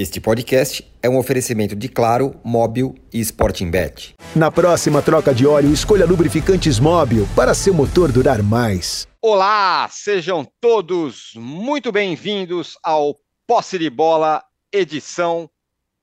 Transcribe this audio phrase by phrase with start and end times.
[0.00, 4.14] Este podcast é um oferecimento de Claro, Móbil e Sporting Bet.
[4.32, 9.08] Na próxima troca de óleo, escolha lubrificantes Móbil para seu motor durar mais.
[9.20, 14.40] Olá, sejam todos muito bem-vindos ao Posse de Bola,
[14.72, 15.50] edição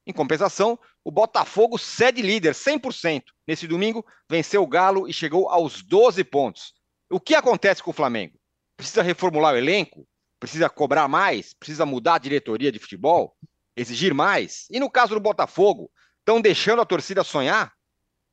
[0.07, 3.23] Em compensação, o Botafogo cede líder 100%.
[3.47, 6.75] Nesse domingo, venceu o Galo e chegou aos 12 pontos.
[7.11, 8.39] O que acontece com o Flamengo?
[8.77, 10.07] Precisa reformular o elenco?
[10.39, 11.55] Precisa cobrar mais?
[11.55, 13.37] Precisa mudar a diretoria de futebol?
[13.77, 14.67] Exigir mais?
[14.71, 17.74] E no caso do Botafogo, estão deixando a torcida sonhar?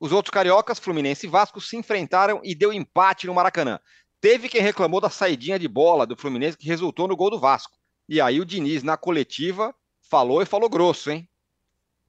[0.02, 3.80] Os outros cariocas, Fluminense e Vasco, se enfrentaram e deu empate no Maracanã.
[4.20, 7.78] Teve quem reclamou da saidinha de bola do Fluminense que resultou no gol do Vasco.
[8.10, 9.76] E aí o Diniz, na coletiva,
[10.10, 11.30] falou e falou grosso, hein?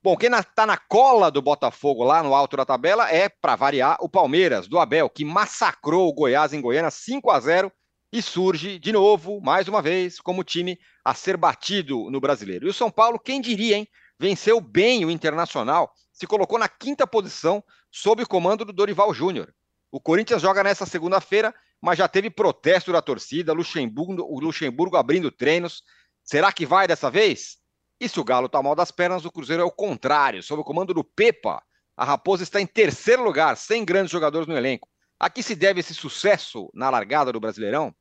[0.02, 3.98] Bom, quem está na cola do Botafogo lá no alto da tabela é, para variar,
[4.00, 7.70] o Palmeiras, do Abel, que massacrou o Goiás em Goiânia 5 a 0
[8.10, 12.66] e surge de novo, mais uma vez, como time a ser batido no brasileiro.
[12.66, 13.86] E o São Paulo, quem diria, hein?
[14.18, 17.62] Venceu bem o Internacional, se colocou na quinta posição
[17.92, 19.54] sob o comando do Dorival Júnior.
[19.90, 25.30] O Corinthians joga nessa segunda-feira, mas já teve protesto da torcida, Luxemburgo, o Luxemburgo abrindo
[25.30, 25.84] treinos.
[26.24, 27.58] Será que vai dessa vez?
[28.00, 30.42] E se o Galo está mal das pernas, o Cruzeiro é o contrário.
[30.42, 31.62] Sob o comando do Pepa,
[31.94, 34.88] a Raposa está em terceiro lugar, sem grandes jogadores no elenco.
[35.20, 37.94] A que se deve esse sucesso na largada do Brasileirão?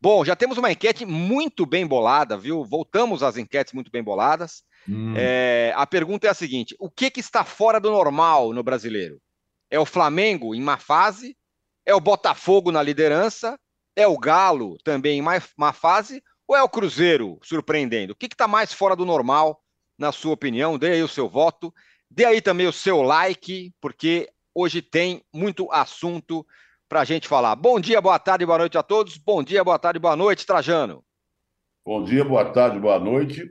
[0.00, 2.64] Bom, já temos uma enquete muito bem bolada, viu?
[2.64, 4.62] Voltamos às enquetes muito bem boladas.
[4.88, 5.14] Hum.
[5.16, 9.20] É, a pergunta é a seguinte: o que, que está fora do normal no brasileiro?
[9.70, 11.36] É o Flamengo em má fase?
[11.84, 13.58] É o Botafogo na liderança?
[13.96, 16.22] É o Galo também em má, má fase?
[16.46, 18.12] Ou é o Cruzeiro surpreendendo?
[18.12, 19.60] O que está mais fora do normal,
[19.98, 20.78] na sua opinião?
[20.78, 21.74] Dê aí o seu voto.
[22.08, 26.46] Dê aí também o seu like, porque hoje tem muito assunto
[26.88, 27.54] para a gente falar.
[27.54, 29.18] Bom dia, boa tarde, boa noite a todos.
[29.18, 31.04] Bom dia, boa tarde, boa noite, Trajano.
[31.84, 33.46] Bom dia, boa tarde, boa noite.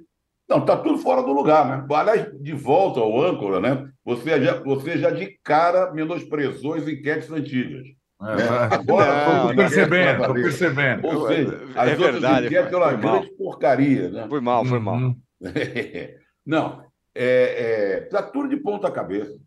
[0.49, 1.95] Não, está tudo fora do lugar, né?
[1.95, 3.89] Aliás, de volta ao âncora, né?
[4.03, 7.85] Você já, você já de cara menosprezou as enquetes antigas.
[8.21, 8.43] É, né?
[8.71, 11.07] Agora, estou percebendo, estou percebendo.
[11.07, 14.25] Ou seja, as é outras verdade, enquetes eram uma grande porcaria, né?
[14.27, 14.95] Foi mal, foi mal.
[14.95, 15.21] Uhum.
[16.45, 16.81] Não,
[17.13, 19.37] é, é, tá tudo de ponta cabeça.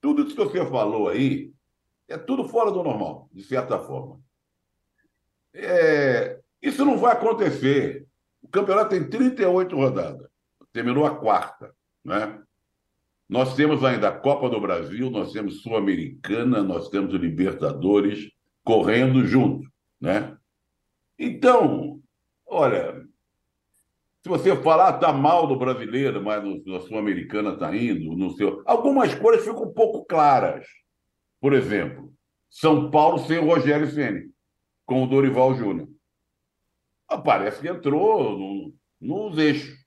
[0.00, 1.50] Tudo isso que você falou aí
[2.10, 4.20] é tudo fora do normal, de certa forma.
[5.54, 8.06] É, isso não vai acontecer.
[8.42, 10.30] O campeonato tem 38 rodadas
[10.72, 12.40] terminou a quarta, né?
[13.28, 18.30] Nós temos ainda a Copa do Brasil, nós temos Sul-Americana, nós temos o Libertadores
[18.64, 19.68] correndo junto,
[20.00, 20.36] né?
[21.18, 22.00] Então,
[22.46, 23.06] olha,
[24.22, 28.62] se você falar tá mal do brasileiro, mas no, na Sul-Americana está indo, no seu,
[28.66, 30.66] algumas coisas ficam um pouco claras.
[31.40, 32.12] Por exemplo,
[32.50, 34.30] São Paulo sem o Rogério Ceni,
[34.84, 35.88] com o Dorival Júnior.
[37.08, 39.78] Ah, parece que entrou no, nos eixos.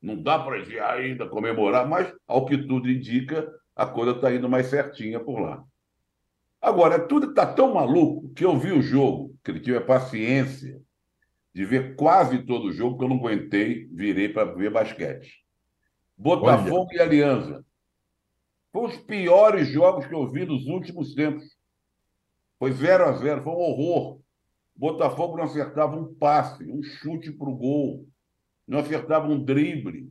[0.00, 0.56] Não dá para
[0.94, 5.64] ainda comemorar, mas, ao que tudo indica, a coisa está indo mais certinha por lá.
[6.60, 10.80] Agora, tudo está tão maluco que eu vi o jogo, que ele tive a paciência
[11.52, 15.42] de ver quase todo o jogo, que eu não aguentei, virei para ver basquete.
[16.16, 16.96] Botafogo Olha.
[16.96, 17.64] e Aliança.
[18.72, 21.44] Foi os piores jogos que eu vi nos últimos tempos.
[22.58, 24.20] Foi 0 a 0 foi um horror.
[24.74, 28.06] Botafogo não acertava um passe, um chute para o gol
[28.66, 30.10] não acertava um drible.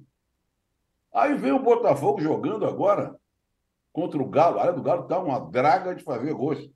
[1.14, 3.16] Aí vem o Botafogo jogando agora
[3.92, 4.60] contra o Galo.
[4.60, 6.70] A área do Galo está uma draga de fazer gols.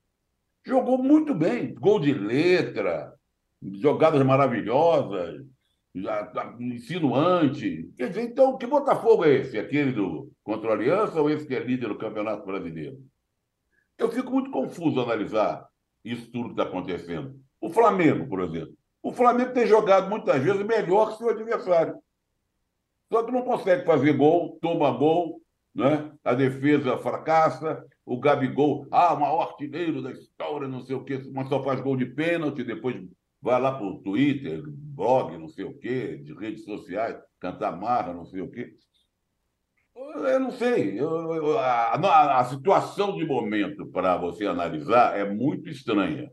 [0.65, 3.13] Jogou muito bem, gol de letra,
[3.61, 5.45] jogadas maravilhosas,
[6.59, 7.89] insinuante.
[7.97, 9.57] Quer dizer, então, que Botafogo é esse?
[9.57, 12.97] Aquele do contra o Aliança ou esse que é líder do Campeonato Brasileiro?
[13.97, 15.67] Eu fico muito confuso analisar
[16.03, 17.39] isso tudo que está acontecendo.
[17.61, 18.75] O Flamengo, por exemplo.
[19.01, 21.95] O Flamengo tem jogado muitas vezes melhor que seu adversário.
[23.11, 25.41] Só que não consegue fazer gol, toma gol,
[25.73, 26.11] né?
[26.23, 31.21] a defesa fracassa, o Gabigol, ah, o maior artilheiro da história, não sei o quê,
[31.31, 32.95] mas só faz gol de pênalti, depois
[33.45, 38.11] vai lá para o Twitter, blog, não sei o quê, de redes sociais, cantar marra,
[38.11, 38.73] não sei o quê.
[39.95, 40.99] Eu não sei.
[40.99, 46.31] Eu, eu, a, a situação de momento para você analisar é muito estranha.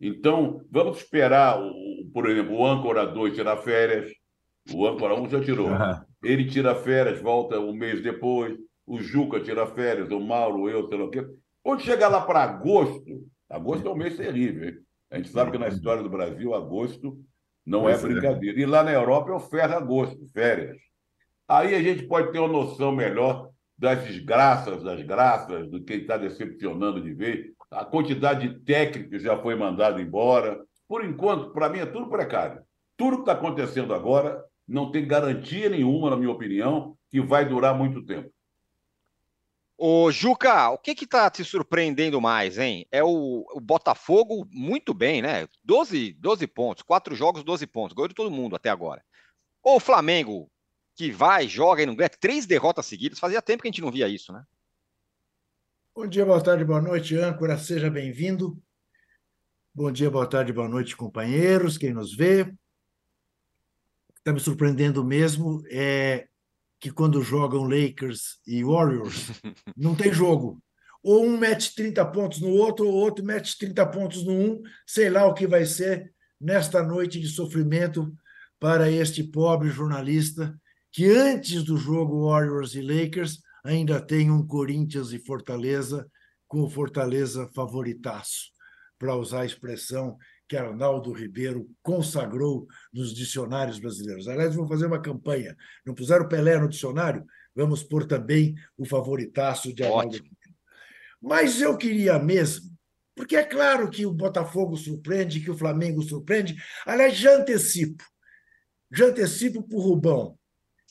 [0.00, 4.12] Então, vamos esperar, o, por exemplo, o âncora 2 tirar férias.
[4.72, 5.68] O âncora 1 um já tirou.
[6.22, 8.56] Ele tira férias, volta um mês depois.
[8.86, 11.26] O Juca tira férias, o Mauro, eu, sei lá o quê.
[11.64, 14.83] Quando chegar lá para agosto, agosto é um mês terrível, hein?
[15.14, 17.16] A gente sabe que na história do Brasil, agosto
[17.64, 18.08] não é Pois é.
[18.08, 18.60] brincadeira.
[18.60, 20.76] E lá na Europa é o ferro agosto, férias.
[21.46, 26.16] Aí a gente pode ter uma noção melhor das desgraças, das graças, do que está
[26.16, 27.52] decepcionando de ver.
[27.70, 30.60] A quantidade de técnicos já foi mandado embora.
[30.88, 32.62] Por enquanto, para mim, é tudo precário.
[32.96, 37.72] Tudo que está acontecendo agora não tem garantia nenhuma, na minha opinião, que vai durar
[37.72, 38.33] muito tempo.
[39.76, 42.86] Ô, Juca, o que que tá te surpreendendo mais, hein?
[42.92, 45.48] É o, o Botafogo muito bem, né?
[45.64, 49.04] 12, 12 pontos, quatro jogos, 12 pontos, ganhou de todo mundo até agora.
[49.62, 50.48] Ou o Flamengo,
[50.94, 53.90] que vai, joga e não ganha, três derrotas seguidas, fazia tempo que a gente não
[53.90, 54.44] via isso, né?
[55.92, 58.60] Bom dia, boa tarde, boa noite, âncora, seja bem-vindo.
[59.74, 62.42] Bom dia, boa tarde, boa noite, companheiros, quem nos vê.
[62.42, 66.28] O que está me surpreendendo mesmo é
[66.84, 69.30] que quando jogam Lakers e Warriors,
[69.74, 70.62] não tem jogo.
[71.02, 75.08] Ou um mete 30 pontos no outro, ou outro mete 30 pontos no um, sei
[75.08, 78.14] lá o que vai ser nesta noite de sofrimento
[78.60, 80.54] para este pobre jornalista
[80.92, 86.06] que antes do jogo Warriors e Lakers ainda tem um Corinthians e Fortaleza,
[86.46, 88.50] com o Fortaleza favoritaço,
[88.98, 94.28] para usar a expressão que Arnaldo Ribeiro consagrou nos dicionários brasileiros.
[94.28, 95.56] Aliás, vamos fazer uma campanha.
[95.84, 97.24] Não puseram Pelé no dicionário?
[97.54, 100.24] Vamos pôr também o favoritaço de Arnaldo Ótimo.
[100.24, 100.58] Ribeiro.
[101.20, 102.70] Mas eu queria mesmo,
[103.14, 106.56] porque é claro que o Botafogo surpreende, que o Flamengo surpreende.
[106.84, 108.04] Aliás, já antecipo.
[108.92, 110.38] Já antecipo para o Rubão,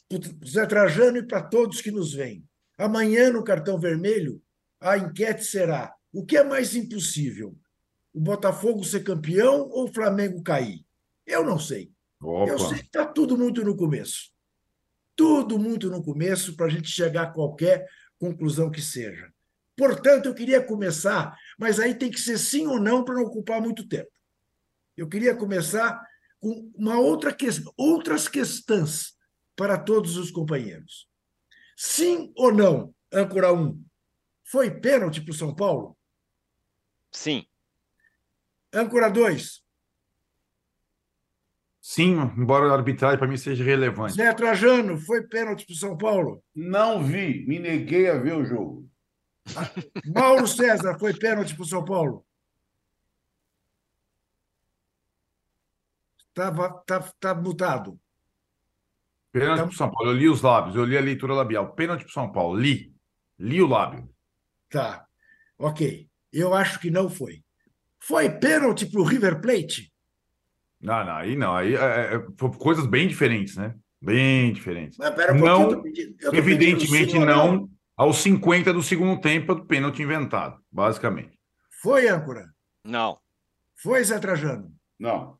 [0.09, 2.43] para o Zé Trajano e para todos que nos veem.
[2.77, 4.41] Amanhã, no cartão vermelho,
[4.79, 7.55] a enquete será: o que é mais impossível?
[8.13, 10.85] O Botafogo ser campeão ou o Flamengo cair?
[11.25, 11.91] Eu não sei.
[12.21, 14.31] Eu sei que está tudo muito no começo.
[15.15, 17.87] Tudo muito no começo para a gente chegar a qualquer
[18.17, 19.31] conclusão que seja.
[19.75, 23.59] Portanto, eu queria começar, mas aí tem que ser sim ou não para não ocupar
[23.59, 24.11] muito tempo.
[24.95, 25.99] Eu queria começar
[26.39, 27.47] com uma outra que...
[27.75, 29.15] outras questões
[29.55, 31.09] para todos os companheiros.
[31.75, 33.83] Sim ou não, âncora 1,
[34.43, 35.97] foi pênalti para o São Paulo?
[37.11, 37.45] Sim.
[38.73, 39.61] Âncora 2,
[41.85, 44.13] Sim, embora a arbitragem para mim seja relevante.
[44.13, 46.41] Zé Trajano, foi pênalti para o São Paulo?
[46.55, 48.89] Não vi, me neguei a ver o jogo.
[50.15, 52.25] Mauro César, foi pênalti para o São Paulo?
[56.29, 57.99] Estava tá, tá mutado.
[59.31, 60.11] Pênalti Então- pro São Paulo.
[60.11, 61.73] Eu li os lábios, eu li a leitura labial.
[61.73, 62.57] Pênalti pro São Paulo.
[62.57, 62.95] Li.
[63.37, 64.09] Li o lábio.
[64.69, 65.05] Tá.
[65.57, 66.09] Ok.
[66.31, 67.43] Eu acho que não foi.
[68.05, 69.89] Foi pênalti para o River Plate?
[70.81, 71.55] Não, não, aí não.
[71.55, 73.73] Aí é, é, foi coisas bem diferentes, né?
[74.01, 74.97] Bem diferentes.
[74.97, 79.21] Mas pera um Não, eu tô pedindo- eu tô Evidentemente não aos 50 do segundo
[79.21, 81.39] tempo do pênalti inventado, basicamente.
[81.81, 82.53] Foi, âncora?
[82.83, 83.17] Não.
[83.75, 84.75] Foi, Zé Trajano?
[84.99, 85.39] Não.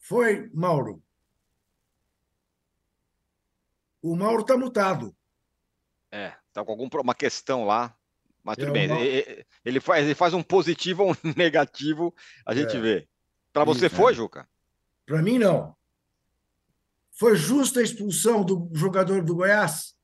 [0.00, 1.00] Foi, Mauro?
[4.02, 5.14] O Mauro está mutado.
[6.10, 7.96] É, tá com alguma questão lá.
[8.44, 8.90] Mas tudo É, bem.
[8.90, 12.14] uma- Ele faz, ele faz um positivo ou um negativo,
[12.46, 12.80] a gente É.
[12.80, 13.08] vê.
[13.52, 14.46] Para você Isso, foi, Juca?
[15.06, 15.74] Para mim, não.
[17.12, 19.94] Foi justa a expulsão do jogador do Goiás?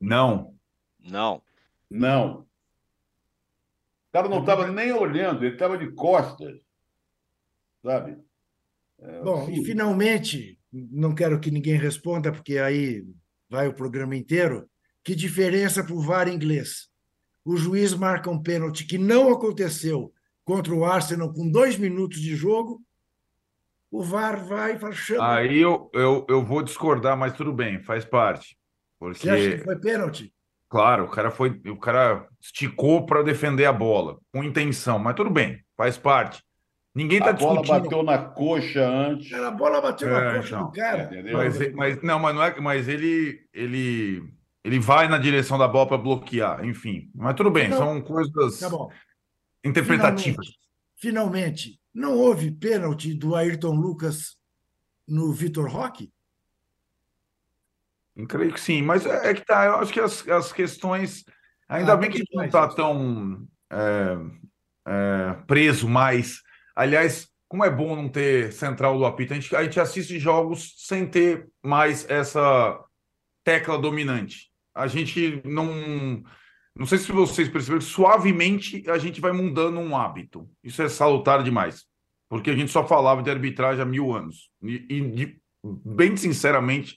[0.00, 0.54] Não.
[0.98, 1.42] Não.
[1.90, 2.40] Não.
[2.40, 6.58] O cara não estava nem olhando, ele estava de costas.
[7.84, 8.16] Sabe?
[9.00, 9.60] É, Bom, sim.
[9.60, 13.04] e finalmente, não quero que ninguém responda, porque aí
[13.48, 14.68] vai o programa inteiro.
[15.04, 16.88] Que diferença para o VAR inglês?
[17.48, 20.12] O juiz marca um pênalti que não aconteceu
[20.44, 22.82] contra o Arsenal com dois minutos de jogo.
[23.90, 25.34] O VAR vai e fala, chama.
[25.36, 28.54] Aí eu, eu, eu vou discordar, mas tudo bem, faz parte.
[29.00, 30.34] Você acha que Porque, foi pênalti?
[30.68, 35.30] claro, o cara foi, o cara esticou para defender a bola, com intenção, mas tudo
[35.30, 36.42] bem, faz parte.
[36.94, 37.82] Ninguém está A bola discutindo.
[37.84, 39.32] bateu na coxa antes.
[39.32, 40.66] A bola bateu na É, coxa então.
[40.66, 41.04] do cara.
[41.04, 41.36] Entendeu?
[41.38, 44.22] Mas, mas não, mas não é, mas ele ele
[44.68, 47.10] ele vai na direção da bola para bloquear, enfim.
[47.14, 47.78] Mas tudo bem, Não.
[47.78, 48.68] são coisas Tá
[49.64, 50.46] interpretativas.
[50.94, 54.36] Finalmente, não houve pênalti do Ayrton Lucas
[55.06, 56.12] no Vitor Roque?
[58.14, 61.24] Eu creio que sim, mas é, é que tá, eu acho que as, as questões.
[61.68, 62.76] Ainda Ah, bem que a gente não está isso.
[62.76, 64.16] tão é,
[64.86, 66.42] é, preso mais.
[66.76, 70.74] Aliás, como é bom não ter central do apito, a gente, a gente assiste jogos
[70.76, 72.78] sem ter mais essa
[73.42, 74.50] tecla dominante.
[74.78, 76.22] A gente não.
[76.76, 80.48] Não sei se vocês perceberam, suavemente a gente vai mudando um hábito.
[80.62, 81.84] Isso é salutar demais.
[82.28, 84.50] Porque a gente só falava de arbitragem há mil anos.
[84.62, 86.96] E, e bem sinceramente,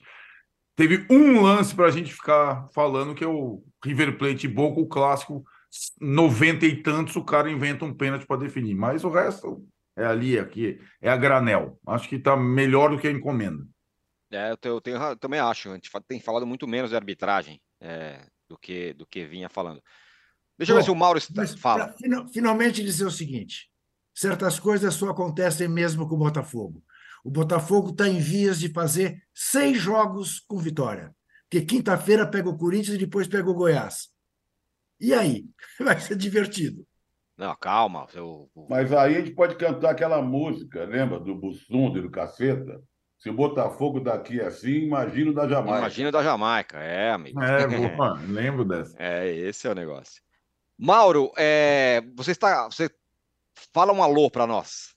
[0.74, 4.86] Teve um lance para a gente ficar falando que é o River Plate Boca, o
[4.86, 5.44] clássico
[6.00, 8.74] 90 e tantos o cara inventa um pênalti para definir.
[8.74, 11.78] Mas o resto é ali, aqui, é a granel.
[11.86, 13.66] Acho que está melhor do que a encomenda.
[14.30, 15.70] É, eu, tenho, eu, tenho, eu, também acho.
[15.70, 19.82] A gente tem falado muito menos de arbitragem é, do, que, do que vinha falando.
[20.56, 21.46] Deixa Bom, eu ver se o Mauro está.
[21.58, 21.94] Fala.
[22.32, 23.68] finalmente dizer o seguinte:
[24.14, 26.82] certas coisas só acontecem mesmo com o Botafogo.
[27.24, 31.14] O Botafogo está em vias de fazer seis jogos com vitória.
[31.48, 34.08] Porque quinta-feira pega o Corinthians e depois pega o Goiás.
[35.00, 35.44] E aí?
[35.78, 36.86] Vai ser divertido.
[37.36, 38.06] Não, calma.
[38.14, 38.50] Eu...
[38.68, 41.18] Mas aí a gente pode cantar aquela música, lembra?
[41.18, 42.80] Do Bussunda e do Caceta.
[43.22, 45.78] Se o Botafogo daqui é assim, imagina o da Jamaica.
[45.78, 47.40] Imagina o da Jamaica, é, amigo.
[47.40, 48.96] É, boa, lembro dessa.
[48.98, 50.20] É, esse é o negócio.
[50.76, 52.64] Mauro, é, você está.
[52.64, 52.90] Você
[53.72, 54.92] fala um alô para nós.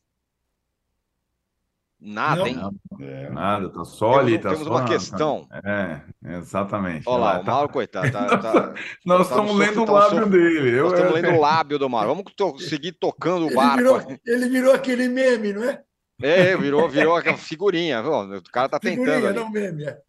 [2.02, 2.60] Nada, não, hein?
[3.00, 4.40] É, nada, tá só ali.
[4.40, 5.48] Tá temos só, uma questão.
[5.64, 6.02] É,
[6.38, 7.08] exatamente.
[7.08, 8.12] Olha lá, o Mauro, coitado.
[8.12, 8.74] Tá, tá,
[9.06, 10.82] Nós tá estamos lendo o lábio dele.
[10.82, 12.08] Nós estamos lendo o lábio do Mauro.
[12.08, 13.78] Vamos to seguir tocando o ele barco.
[13.78, 15.85] Virou, ele virou aquele meme, não é?
[16.22, 18.02] É, virou, virou aquela figurinha.
[18.02, 19.06] O cara tá tentando.
[19.06, 19.40] Figurinha, ali.
[19.40, 20.02] não meme, é.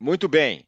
[0.00, 0.66] Muito bem.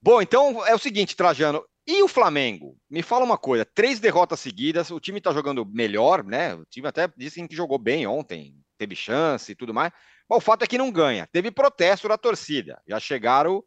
[0.00, 1.64] Bom, então é o seguinte, Trajano.
[1.86, 2.76] E o Flamengo?
[2.90, 6.54] Me fala uma coisa: três derrotas seguidas, o time tá jogando melhor, né?
[6.54, 9.92] O time até disse que jogou bem ontem, teve chance e tudo mais.
[10.28, 11.28] Mas o fato é que não ganha.
[11.30, 12.80] Teve protesto da torcida.
[12.86, 13.62] Já chegaram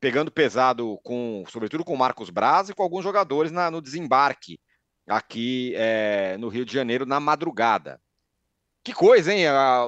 [0.00, 4.58] pegando pesado com, sobretudo com o Marcos Braz e com alguns jogadores na, no desembarque
[5.08, 7.98] aqui é, no Rio de Janeiro na madrugada.
[8.84, 9.46] Que coisa, hein?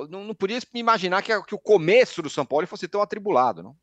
[0.08, 3.62] Não, não podia me imaginar que, que, o começo do São Paulo fosse tão atribulado,
[3.62, 3.76] não?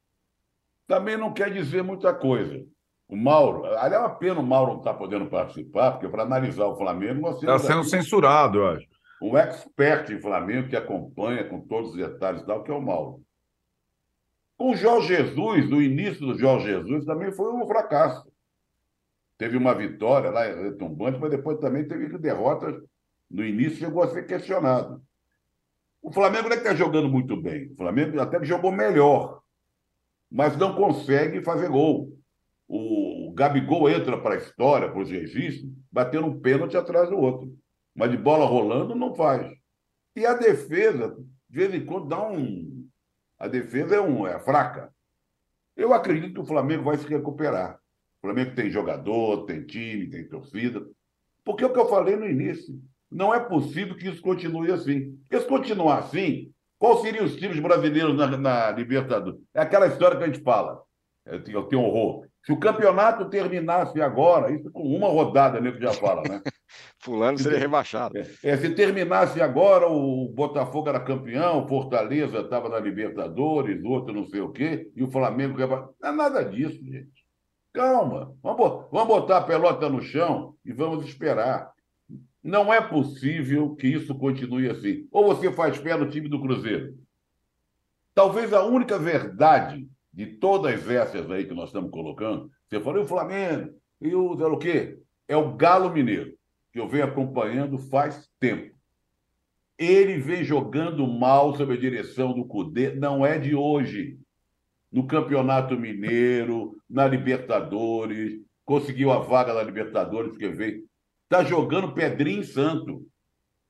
[0.87, 2.65] Também não quer dizer muita coisa.
[3.07, 6.23] O Mauro, aliás, é uma pena o Mauro não estar tá podendo participar, porque para
[6.23, 7.29] analisar o Flamengo.
[7.29, 8.87] Está sendo aqui, censurado, eu acho.
[9.21, 12.81] Um expert em Flamengo que acompanha com todos os detalhes e tal, que é o
[12.81, 13.21] Mauro.
[14.57, 18.27] Com o Jorge Jesus, o início do Jorge Jesus também foi um fracasso.
[19.37, 22.81] Teve uma vitória lá em retumbante, mas depois também teve derrotas
[23.33, 25.01] no início chegou a ser questionado.
[25.99, 27.71] O Flamengo não é que está jogando muito bem.
[27.71, 29.41] O Flamengo até jogou melhor,
[30.29, 32.15] mas não consegue fazer gol.
[32.67, 37.51] O Gabigol entra para a história, para os registros, batendo um pênalti atrás do outro.
[37.95, 39.51] Mas de bola rolando, não faz.
[40.15, 41.17] E a defesa,
[41.49, 42.87] de vez em quando, dá um.
[43.39, 44.93] A defesa é, um, é fraca.
[45.75, 47.79] Eu acredito que o Flamengo vai se recuperar.
[48.19, 50.85] O Flamengo tem jogador, tem time, tem torcida.
[51.43, 52.79] Porque é o que eu falei no início.
[53.13, 55.17] Não é possível que isso continue assim.
[55.21, 59.39] Porque se continuar assim, quais seriam os times brasileiros na, na Libertadores?
[59.53, 60.81] É aquela história que a gente fala.
[61.25, 62.25] É, eu tenho horror.
[62.45, 66.41] Se o campeonato terminasse agora, isso com uma rodada, que já fala, né?
[66.99, 68.17] Fulano seria rebaixado.
[68.17, 74.13] É, é, se terminasse agora, o Botafogo era campeão, o Fortaleza estava na Libertadores, outro
[74.13, 75.57] não sei o quê, e o Flamengo.
[75.57, 77.23] Não é nada disso, gente.
[77.73, 78.35] Calma.
[78.41, 81.72] Vamos, vamos botar a pelota no chão e vamos esperar.
[82.43, 85.07] Não é possível que isso continue assim.
[85.11, 86.97] Ou você faz pé no time do Cruzeiro.
[88.13, 93.07] Talvez a única verdade de todas essas aí que nós estamos colocando, você falou o
[93.07, 94.99] Flamengo, e o, o quê?
[95.27, 96.33] É o Galo Mineiro,
[96.71, 98.75] que eu venho acompanhando faz tempo.
[99.77, 104.19] Ele vem jogando mal sob a direção do Cudê, não é de hoje.
[104.91, 110.83] No Campeonato Mineiro, na Libertadores, conseguiu a vaga na Libertadores, que veio
[111.33, 113.07] Está jogando Pedrinho Santo.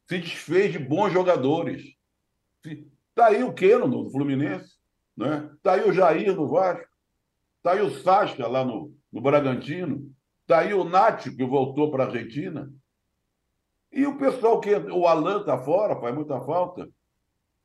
[0.10, 1.82] Se desfez de bons jogadores.
[2.62, 4.74] Está aí o Keno no Fluminense.
[5.16, 5.50] Né?
[5.56, 6.86] Está aí o Jair no Vasco.
[7.56, 10.14] Está aí o Sasca lá no, no Bragantino.
[10.42, 12.70] Está aí o Nath, que voltou para a Argentina.
[13.94, 14.76] E o pessoal que.
[14.76, 16.90] O Alan está fora, faz muita falta.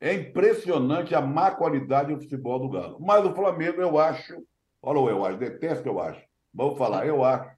[0.00, 3.00] É impressionante a má qualidade do futebol do Galo.
[3.00, 4.46] Mas o Flamengo, eu acho.
[4.80, 6.22] Olha o eu acho, detesto eu acho.
[6.54, 7.57] Vamos falar, eu acho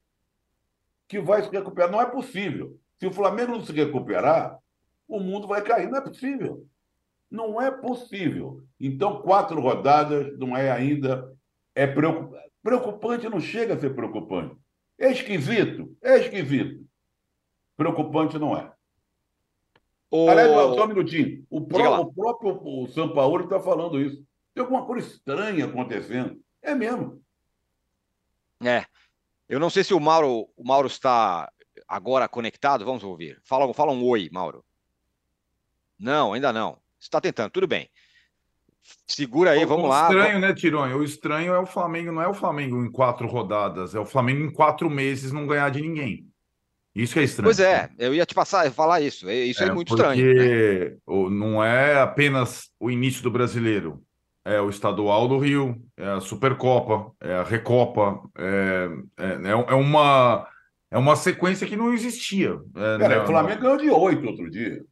[1.11, 1.91] que vai se recuperar.
[1.91, 2.79] Não é possível.
[2.97, 4.57] Se o Flamengo não se recuperar,
[5.09, 5.91] o mundo vai cair.
[5.91, 6.65] Não é possível.
[7.29, 8.63] Não é possível.
[8.79, 11.29] Então, quatro rodadas não é ainda.
[11.75, 12.51] É preocupante.
[12.63, 14.55] Preocupante não chega a ser preocupante.
[14.97, 15.97] É esquisito.
[16.01, 16.87] É esquisito.
[17.77, 18.73] Preocupante não é.
[20.13, 20.29] O...
[20.29, 21.45] Aliás, só um minutinho.
[21.51, 24.25] O, pró o próprio o São Paulo está falando isso.
[24.55, 26.41] Tem alguma coisa estranha acontecendo.
[26.63, 27.21] É mesmo.
[28.63, 28.85] É.
[29.51, 31.51] Eu não sei se o Mauro, o Mauro está
[31.89, 32.85] agora conectado.
[32.85, 33.41] Vamos ouvir.
[33.43, 34.65] Fala, fala um oi, Mauro.
[35.99, 36.79] Não, ainda não.
[37.01, 37.91] Está tentando, tudo bem.
[39.09, 40.05] Segura aí, o, vamos o lá.
[40.05, 40.99] Estranho, né, Tironho?
[40.99, 44.45] O estranho é o Flamengo, não é o Flamengo em quatro rodadas, é o Flamengo
[44.45, 46.29] em quatro meses não ganhar de ninguém.
[46.95, 47.49] Isso é estranho.
[47.49, 49.29] Pois é, eu ia te passar, falar isso.
[49.29, 51.01] Isso é, é muito porque estranho.
[51.05, 51.37] Porque né?
[51.37, 54.01] não é apenas o início do brasileiro
[54.45, 59.75] é o estadual do Rio, é a Supercopa, é a Recopa, é, é, é, é
[59.75, 60.47] uma
[60.93, 62.59] É uma sequência que não existia.
[62.75, 64.83] É, Pera, não, o Flamengo ganhou de oito outro dia.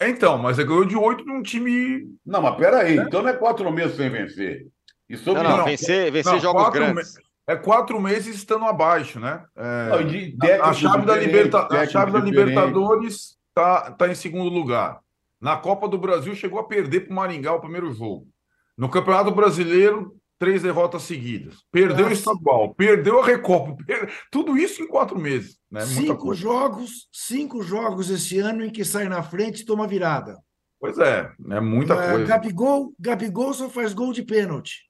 [0.00, 2.08] Então, mas ele ganhou de oito num time.
[2.24, 4.66] Não, mas peraí, então não é quatro meses sem vencer.
[5.08, 7.14] E sobre Não, não, não, vencer, vencer não, jogos quatro grandes.
[7.46, 9.44] É quatro meses estando abaixo, né?
[9.54, 11.68] É, Não, de a- chave, da, liberta...
[11.70, 12.18] a chave da.
[12.20, 14.98] Libertadores tá, tá em segundo lugar.
[15.38, 18.26] Na Copa do Brasil chegou a perder para o Maringá o primeiro jogo.
[18.76, 21.56] No Campeonato Brasileiro, três derrotas seguidas.
[21.70, 22.20] Perdeu o Nossa.
[22.20, 23.76] estadual, perdeu a Recopa.
[23.84, 25.58] per- Tudo isso em quatro meses.
[25.70, 25.80] Né?
[25.86, 30.36] Cinco jogos, cinco jogos esse ano em que sai na frente e toma virada.
[30.80, 32.26] Pois é, é muita Ah, coisa.
[32.26, 34.82] Gabigol, Gabigol só faz gol de pênalti.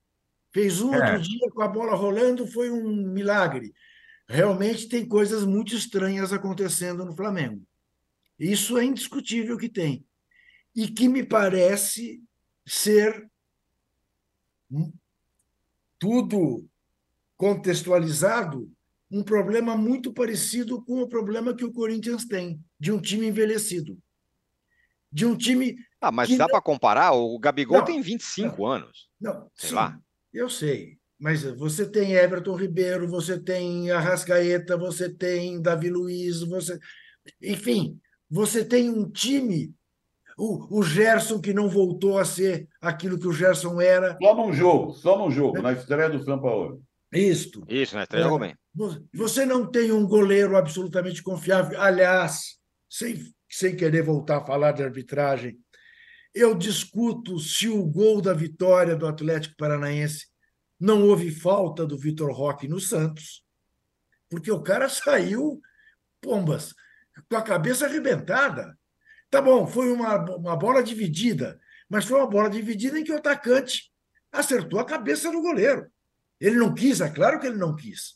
[0.52, 0.98] Fez um É.
[0.98, 3.72] outro dia com a bola rolando, foi um milagre.
[4.28, 7.62] Realmente tem coisas muito estranhas acontecendo no Flamengo.
[8.38, 10.04] Isso é indiscutível que tem.
[10.74, 12.20] E que me parece
[12.66, 13.28] ser
[15.98, 16.66] tudo
[17.36, 18.70] contextualizado
[19.10, 23.98] um problema muito parecido com o problema que o Corinthians tem, de um time envelhecido.
[25.12, 27.12] De um time Ah, mas dá não- para comparar?
[27.12, 29.08] O Gabigol Não, tem 25 anos.
[29.20, 29.98] Não, Sei sim, lá.
[30.32, 30.98] eu sei.
[31.18, 36.78] Mas você tem Everton Ribeiro, você tem Arrascaeta, você tem Davi Luiz, você.
[37.40, 39.72] Enfim, você tem um time.
[40.36, 44.16] O, o Gerson, que não voltou a ser aquilo que o Gerson era.
[44.20, 46.82] Só num jogo, só num jogo, na estreia do São Paulo.
[47.12, 47.64] Isto.
[47.68, 48.04] Isso, né?
[48.12, 48.22] É.
[48.22, 48.56] Jogou bem.
[48.74, 51.80] Vo- Você não tem um goleiro absolutamente confiável.
[51.80, 52.58] Aliás,
[52.90, 55.56] sem, sem querer voltar a falar de arbitragem,
[56.34, 60.26] eu discuto se o gol da vitória do Atlético Paranaense
[60.80, 63.44] não houve falta do Vitor Roque no Santos,
[64.28, 65.60] porque o cara saiu,
[66.20, 66.74] pombas,
[67.30, 68.76] com a cabeça arrebentada.
[69.34, 73.16] Tá bom, foi uma, uma bola dividida, mas foi uma bola dividida em que o
[73.16, 73.90] atacante
[74.30, 75.90] acertou a cabeça do goleiro.
[76.40, 78.14] Ele não quis, é claro que ele não quis.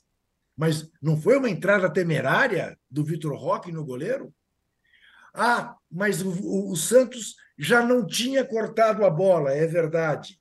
[0.57, 4.33] Mas não foi uma entrada temerária do Vitor Roque no goleiro?
[5.35, 10.41] Ah, mas o, o- o Santos já não tinha cortado a bola, é verdade.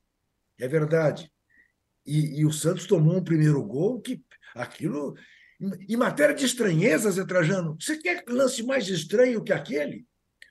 [0.60, 1.34] É verdade.
[2.06, 5.16] E, e o Santos tomou um primeiro gol que aquilo.
[5.90, 10.06] Em matéria de estranhezas, Trajano, você quer lance mais estranho que aquele?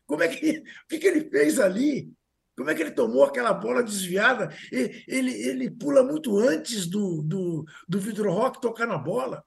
[0.07, 2.13] Como é que, o que, que ele fez ali?
[2.57, 4.55] Como é que ele tomou aquela bola desviada?
[4.73, 9.45] E- Ele, ele pula muito antes do, do, do Vitor Roque tocar na bola.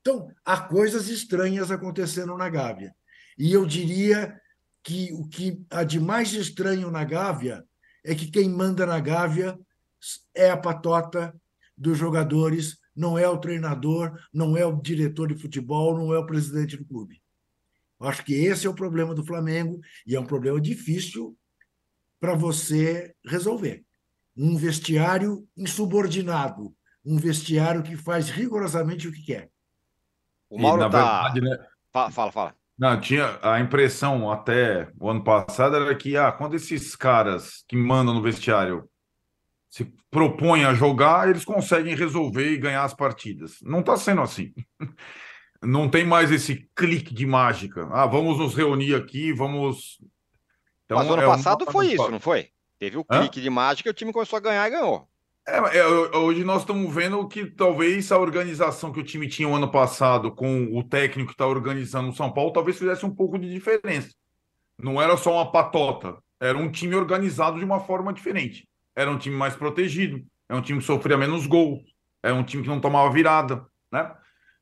[0.00, 2.94] Então, há coisas estranhas acontecendo na Gávea.
[3.38, 4.38] E eu diria
[4.82, 7.64] que o que há de mais estranho na Gávea
[8.04, 9.58] é que quem manda na Gávea
[10.34, 11.34] é a patota
[11.76, 16.26] dos jogadores, não é o treinador, não é o diretor de futebol, não é o
[16.26, 17.20] presidente do clube.
[18.00, 21.36] Eu Acho que esse é o problema do Flamengo e é um problema difícil
[22.20, 23.84] para você resolver.
[24.36, 29.50] Um vestiário insubordinado, um vestiário que faz rigorosamente o que quer.
[30.50, 31.22] O Mauro na tá.
[31.22, 31.66] verdade, né?
[31.92, 32.54] Fala, fala, fala.
[32.78, 37.74] Não, tinha a impressão até o ano passado era que ah, quando esses caras que
[37.74, 38.86] mandam no vestiário
[39.70, 43.58] se propõem a jogar, eles conseguem resolver e ganhar as partidas.
[43.62, 44.52] Não está sendo assim.
[45.62, 47.88] Não tem mais esse clique de mágica.
[47.90, 49.98] Ah, vamos nos reunir aqui, vamos.
[50.84, 52.50] Então, Mas ano é passado foi isso, não foi?
[52.78, 53.20] Teve o Hã?
[53.20, 55.08] clique de mágica e o time começou a ganhar e ganhou.
[55.48, 59.54] É, é, hoje nós estamos vendo que talvez a organização que o time tinha o
[59.54, 63.38] ano passado com o técnico que está organizando o São Paulo talvez fizesse um pouco
[63.38, 64.10] de diferença.
[64.76, 68.68] Não era só uma patota, era um time organizado de uma forma diferente.
[68.94, 71.80] Era um time mais protegido, era um time que sofria menos gol,
[72.22, 74.12] era um time que não tomava virada, né?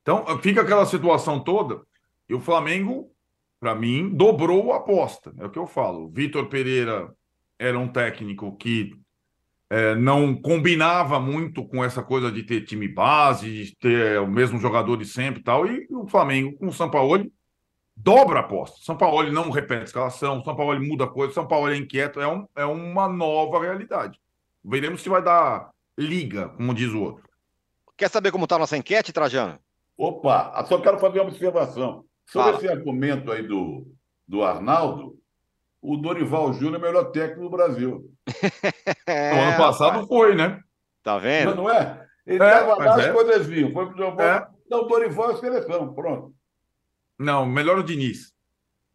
[0.05, 1.81] Então fica aquela situação toda
[2.29, 3.11] e o Flamengo,
[3.59, 5.33] para mim, dobrou a aposta.
[5.39, 6.11] É o que eu falo.
[6.11, 7.11] Vitor Pereira
[7.57, 8.93] era um técnico que
[9.67, 14.59] é, não combinava muito com essa coisa de ter time base, de ter o mesmo
[14.59, 15.65] jogador de sempre e tal.
[15.65, 17.33] E o Flamengo, com o Sampaoli,
[17.95, 18.77] dobra a aposta.
[18.83, 22.45] São Paulo não repete escalação, São Paulo muda coisa, São Paulo é inquieto, é, um,
[22.55, 24.19] é uma nova realidade.
[24.63, 27.23] Veremos se vai dar liga, como diz o outro.
[27.97, 29.64] Quer saber como tá a nossa enquete, Trajano?
[29.97, 32.03] Opa, só quero fazer uma observação.
[32.27, 32.57] Sobre Fala.
[32.57, 33.87] esse argumento aí do,
[34.27, 35.17] do Arnaldo,
[35.81, 38.11] o Dorival Júnior é o melhor técnico do Brasil.
[39.07, 40.59] É, No ano passado rapaz, foi, né?
[41.03, 41.55] Tá Mas vendo?
[41.55, 42.05] não é?
[42.25, 43.13] Ele É, estava mas lá, as é.
[43.13, 43.71] coisas vinham.
[43.71, 44.25] Foi pro Dorival.
[44.27, 44.47] É.
[44.69, 46.33] Não, o Dorival é seleção, pronto.
[47.19, 48.33] Não, melhor o Diniz.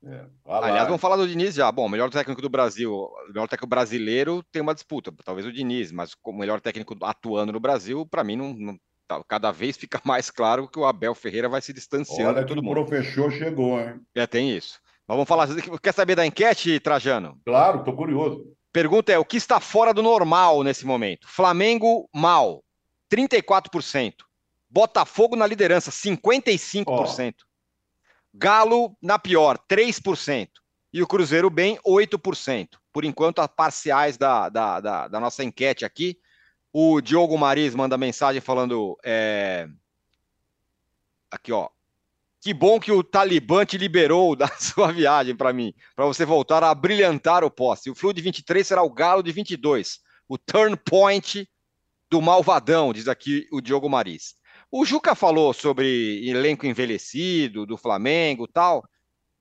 [0.05, 0.27] É.
[0.47, 1.71] Aliás, vamos falar do Diniz já.
[1.71, 5.53] Bom, o melhor técnico do Brasil, o melhor técnico brasileiro tem uma disputa, talvez o
[5.53, 8.79] Diniz, mas o melhor técnico atuando no Brasil, para mim, não, não-
[9.19, 12.49] tá- cada vez fica mais claro que o Abel Ferreira vai se distanciando Olha que
[12.49, 12.75] todo o mundo.
[12.85, 14.01] professor chegou, hein?
[14.15, 14.79] É, tem isso.
[15.07, 15.49] Mas vamos falar.
[15.83, 17.41] Quer saber da enquete, Trajano?
[17.45, 18.45] Claro, estou curioso.
[18.73, 21.27] Pergunta é: o que está fora do normal nesse momento?
[21.27, 22.63] Flamengo mal,
[23.13, 24.15] 34%.
[24.69, 27.35] Botafogo na liderança, 55%.
[28.33, 30.49] Galo, na pior, 3%.
[30.93, 32.69] E o Cruzeiro bem, 8%.
[32.93, 36.17] Por enquanto, as parciais da, da, da, da nossa enquete aqui.
[36.73, 38.97] O Diogo Mariz manda mensagem falando.
[39.05, 39.69] É...
[41.31, 41.69] Aqui, ó.
[42.41, 46.65] Que bom que o Talibã te liberou da sua viagem para mim, para você voltar
[46.65, 47.91] a brilhantar o poste.
[47.91, 50.01] O Flu de 23 será o Galo de 22.
[50.29, 51.49] O turn point
[52.09, 54.35] do malvadão, diz aqui o Diogo Mariz.
[54.71, 58.89] O Juca falou sobre elenco envelhecido do Flamengo tal.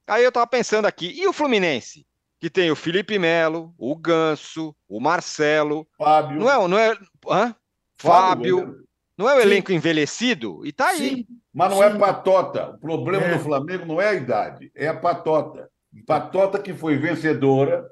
[0.07, 2.05] Aí eu tava pensando aqui, e o Fluminense?
[2.39, 5.87] Que tem o Felipe Melo, o Ganso, o Marcelo.
[5.97, 6.39] Fábio.
[6.39, 6.97] Não é, não é,
[7.27, 7.55] hã?
[7.97, 8.59] Fábio.
[8.59, 9.75] Fábio não é o elenco Sim.
[9.75, 10.65] envelhecido?
[10.65, 11.09] E tá aí.
[11.09, 11.27] Sim.
[11.53, 11.83] Mas não Sim.
[11.83, 12.69] é patota.
[12.69, 13.37] O problema é.
[13.37, 15.69] do Flamengo não é a idade, é a patota.
[16.07, 17.85] Patota que foi vencedora,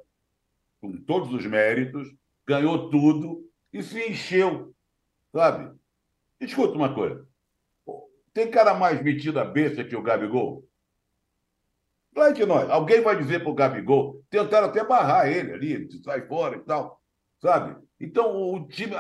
[0.80, 2.08] com todos os méritos,
[2.48, 4.74] ganhou tudo e se encheu,
[5.34, 5.76] sabe?
[6.40, 7.28] Escuta uma coisa.
[8.34, 10.64] Tem cara mais metido a besta que o Gabigol?
[12.18, 12.68] Claro que nós.
[12.72, 17.00] Alguém vai dizer para o Gabigol, tentaram até barrar ele ali, sai fora e tal,
[17.40, 17.80] sabe?
[18.00, 18.96] Então, o time,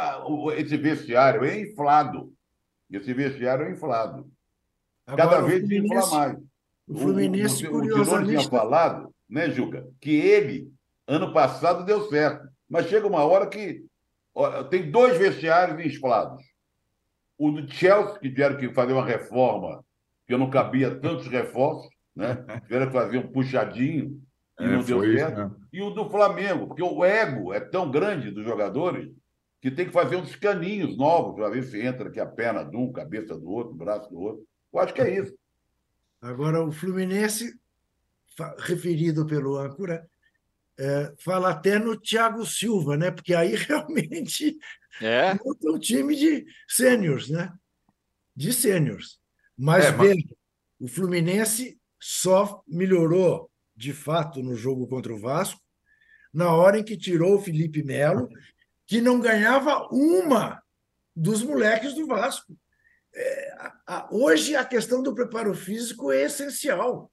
[0.55, 2.31] esse vestiário é inflado.
[2.91, 4.29] Esse vestiário é inflado.
[5.07, 6.37] Agora, Cada vez infla mais.
[6.87, 8.37] O Fluminense, o, o, o curiosamente...
[8.37, 10.71] tinha falado, né, Juca, que ele,
[11.07, 12.47] ano passado, deu certo.
[12.69, 13.83] Mas chega uma hora que
[14.35, 16.43] ó, tem dois vestiários inflados.
[17.35, 19.83] O do Chelsea, que tiveram que fazer uma reforma,
[20.27, 22.61] que não cabia tantos reforços, né?
[22.63, 24.21] tiveram que fazer um puxadinho
[24.59, 25.31] e é, não deu certo.
[25.31, 25.51] Isso, né?
[25.71, 29.11] E o do Flamengo, porque o ego é tão grande dos jogadores
[29.61, 32.75] que tem que fazer uns caninhos novos para ver se entra aqui a perna de
[32.75, 34.47] um, cabeça do outro, braço do outro.
[34.73, 35.33] Eu acho que é isso.
[36.21, 37.53] Agora, o Fluminense,
[38.59, 40.07] referido pelo âncora,
[40.79, 43.11] é, fala até no Thiago Silva, né?
[43.11, 44.57] Porque aí realmente
[45.01, 45.33] é
[45.65, 47.51] um time de sêniors, né?
[48.35, 49.19] De sêniors.
[49.57, 50.17] Mas, é, mas...
[50.79, 55.61] o Fluminense só melhorou de fato no jogo contra o Vasco
[56.33, 58.29] na hora em que tirou o Felipe Melo,
[58.85, 60.61] que não ganhava uma
[61.15, 62.55] dos moleques do Vasco.
[63.13, 63.57] É,
[63.87, 67.11] a, hoje a questão do preparo físico é essencial.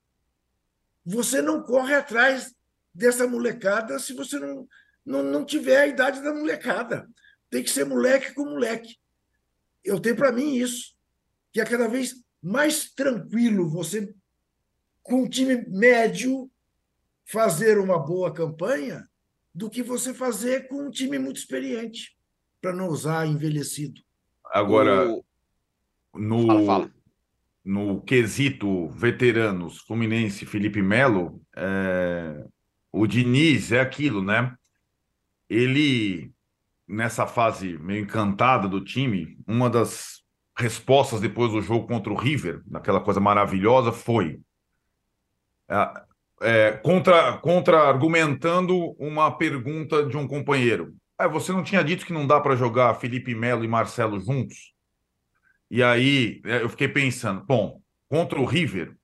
[1.07, 2.55] Você não corre atrás
[2.93, 4.69] dessa molecada se você não,
[5.05, 7.09] não, não tiver a idade da molecada.
[7.49, 8.97] Tem que ser moleque com moleque.
[9.83, 10.95] Eu tenho para mim isso,
[11.51, 14.15] que é cada vez mais tranquilo você,
[15.05, 16.51] com um time médio,
[17.27, 19.07] fazer uma boa campanha
[19.55, 22.17] do que você fazer com um time muito experiente,
[22.61, 24.01] para não usar envelhecido.
[24.47, 25.25] Agora, o...
[26.15, 26.91] no, fala, fala.
[27.63, 32.43] no quesito veteranos, Fluminense, Felipe Melo, é,
[32.91, 34.57] o Diniz é aquilo, né?
[35.49, 36.33] Ele,
[36.89, 40.25] nessa fase meio encantada do time, uma das
[40.57, 44.41] respostas depois do jogo contra o River, naquela coisa maravilhosa, foi
[45.69, 46.03] é,
[46.43, 50.95] é, contra, contra argumentando uma pergunta de um companheiro.
[51.19, 54.75] É, você não tinha dito que não dá para jogar Felipe Melo e Marcelo juntos?
[55.71, 58.95] E aí é, eu fiquei pensando, bom, contra o River,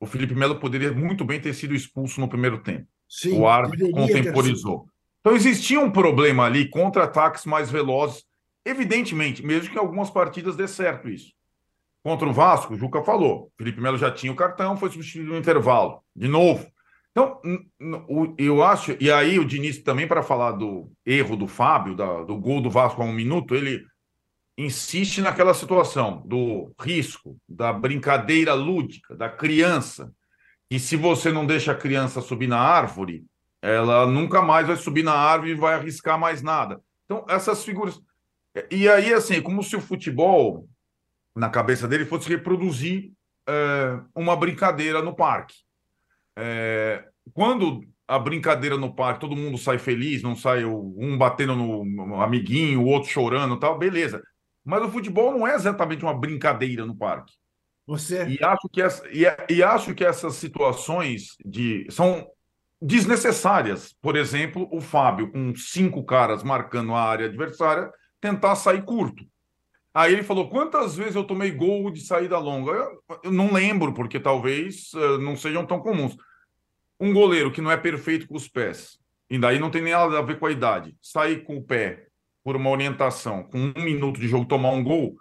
[0.00, 2.86] o Felipe Melo poderia muito bem ter sido expulso no primeiro tempo.
[3.08, 4.88] Sim, o árbitro contemporizou.
[5.20, 8.24] Então existia um problema ali, contra-ataques mais velozes,
[8.64, 11.32] evidentemente, mesmo que algumas partidas dê certo isso.
[12.06, 15.36] Contra o Vasco, o Juca falou, Felipe Melo já tinha o cartão, foi substituído no
[15.36, 16.64] intervalo, de novo.
[17.10, 17.40] Então,
[18.38, 22.36] eu acho, e aí o Diniz também, para falar do erro do Fábio, da, do
[22.36, 23.84] gol do Vasco a um minuto, ele
[24.56, 30.12] insiste naquela situação do risco, da brincadeira lúdica, da criança,
[30.70, 33.24] e se você não deixa a criança subir na árvore,
[33.60, 36.80] ela nunca mais vai subir na árvore e vai arriscar mais nada.
[37.04, 38.00] Então, essas figuras.
[38.70, 40.68] E aí, assim, como se o futebol,
[41.36, 43.12] na cabeça dele, fosse reproduzir
[43.48, 45.54] é, uma brincadeira no parque.
[46.36, 52.20] É, quando a brincadeira no parque, todo mundo sai feliz, não sai um batendo no
[52.20, 54.22] amiguinho, o outro chorando tal, beleza.
[54.64, 57.32] Mas o futebol não é exatamente uma brincadeira no parque.
[57.86, 58.26] Você...
[58.26, 62.26] E, acho que essa, e, e acho que essas situações de são
[62.80, 63.94] desnecessárias.
[64.00, 69.24] Por exemplo, o Fábio, com cinco caras marcando a área adversária, tentar sair curto.
[69.96, 72.70] Aí ele falou: quantas vezes eu tomei gol de saída longa?
[72.70, 76.14] Eu, eu não lembro, porque talvez uh, não sejam tão comuns.
[77.00, 78.98] Um goleiro que não é perfeito com os pés,
[79.30, 82.08] e daí não tem nada a ver com a idade, sair com o pé
[82.44, 85.16] por uma orientação, com um minuto de jogo, tomar um gol,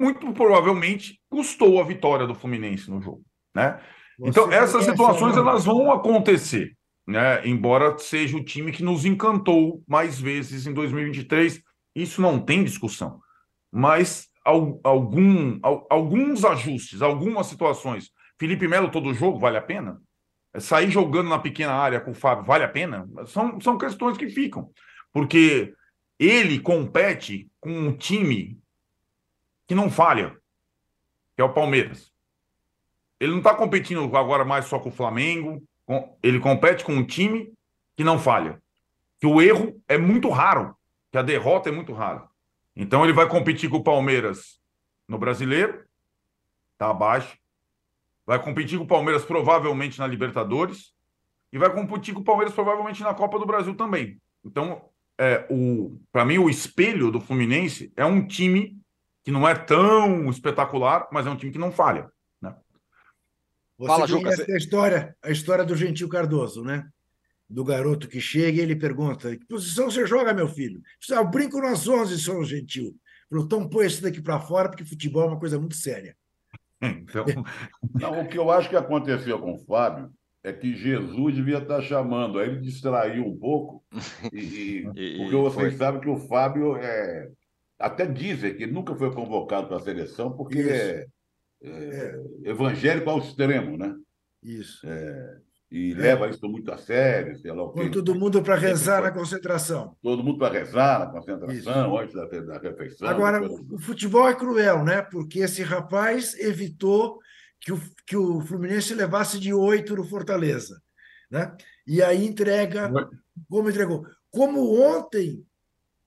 [0.00, 3.22] muito provavelmente custou a vitória do Fluminense no jogo,
[3.54, 3.80] né?
[4.20, 6.76] então essas situações elas vão acontecer,
[7.06, 7.46] né?
[7.46, 11.62] Embora seja o time que nos encantou mais vezes em 2023,
[11.94, 13.20] isso não tem discussão.
[13.70, 15.58] Mas algum,
[15.90, 20.00] alguns ajustes, algumas situações Felipe Melo todo jogo vale a pena?
[20.54, 23.06] É sair jogando na pequena área com o Fábio vale a pena?
[23.26, 24.70] São, são questões que ficam.
[25.12, 25.74] Porque
[26.18, 28.58] ele compete com um time
[29.66, 30.36] que não falha,
[31.34, 32.12] que é o Palmeiras.
[33.20, 35.62] Ele não está competindo agora mais só com o Flamengo,
[36.22, 37.52] ele compete com um time
[37.96, 38.62] que não falha.
[39.20, 40.76] Que o erro é muito raro,
[41.10, 42.28] que a derrota é muito rara.
[42.78, 44.60] Então ele vai competir com o Palmeiras
[45.08, 45.84] no Brasileiro,
[46.74, 47.36] está abaixo.
[48.24, 50.94] Vai competir com o Palmeiras provavelmente na Libertadores
[51.52, 54.20] e vai competir com o Palmeiras provavelmente na Copa do Brasil também.
[54.44, 54.88] Então,
[55.18, 58.78] é, o para mim o espelho do Fluminense é um time
[59.24, 62.08] que não é tão espetacular, mas é um time que não falha.
[62.40, 62.54] Né?
[63.76, 66.88] Você Fala, Juca, a história, a história do Gentil Cardoso, né?
[67.48, 70.82] Do garoto que chega e ele pergunta: que posição você joga, meu filho?
[71.08, 72.94] Eu brinco nas 11, São Gentil.
[73.28, 76.16] Falou, então põe esse daqui para fora, porque futebol é uma coisa muito séria.
[76.80, 77.24] Então...
[78.00, 80.12] Não, o que eu acho que aconteceu com o Fábio
[80.44, 83.84] é que Jesus devia estar chamando, aí ele distraiu um pouco,
[84.32, 87.28] e, e, porque vocês sabem que o Fábio é,
[87.78, 91.06] até dizem que nunca foi convocado para a seleção, porque é,
[91.62, 93.94] é, é, evangélico ao extremo, né?
[94.42, 94.86] Isso.
[94.86, 97.90] É, e leva isso muito a sério, sei lá o quê.
[97.90, 99.94] todo mundo para rezar na concentração.
[100.02, 101.98] Todo mundo para rezar na concentração, isso.
[101.98, 103.06] antes da, da refeição.
[103.06, 105.02] Agora, o futebol é cruel, né?
[105.02, 107.18] Porque esse rapaz evitou
[107.60, 110.80] que o, que o Fluminense levasse de oito no Fortaleza.
[111.30, 111.54] Né?
[111.86, 112.90] E aí entrega,
[113.48, 114.06] como entregou.
[114.30, 115.44] Como ontem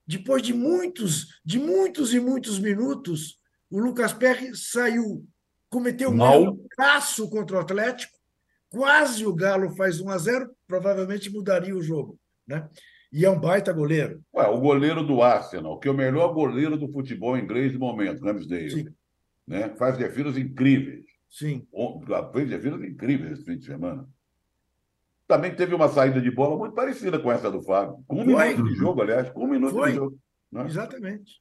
[0.06, 3.38] depois de muitos, de muitos e muitos minutos,
[3.70, 5.24] o Lucas Perry saiu,
[5.70, 8.12] cometeu um erro caço contra o Atlético,
[8.72, 12.18] quase o Galo faz 1 a 0 provavelmente mudaria o jogo.
[12.46, 12.68] Né?
[13.12, 14.20] E é um baita goleiro.
[14.34, 18.24] Ué, o goleiro do Arsenal, que é o melhor goleiro do futebol inglês do momento,
[18.24, 18.70] Ramsdale.
[18.70, 18.88] Sim.
[19.46, 19.68] Né?
[19.76, 21.04] Faz defesas incríveis.
[21.28, 21.66] Sim.
[22.32, 24.08] Fez defesas incríveis esse fim de semana
[25.32, 28.04] também teve uma saída de bola muito parecida com essa do Fábio.
[28.06, 28.48] Com um Foi.
[28.48, 29.90] minuto de jogo, aliás, com um minuto Foi.
[29.90, 30.18] de jogo.
[30.50, 30.66] Né?
[30.66, 31.40] Exatamente.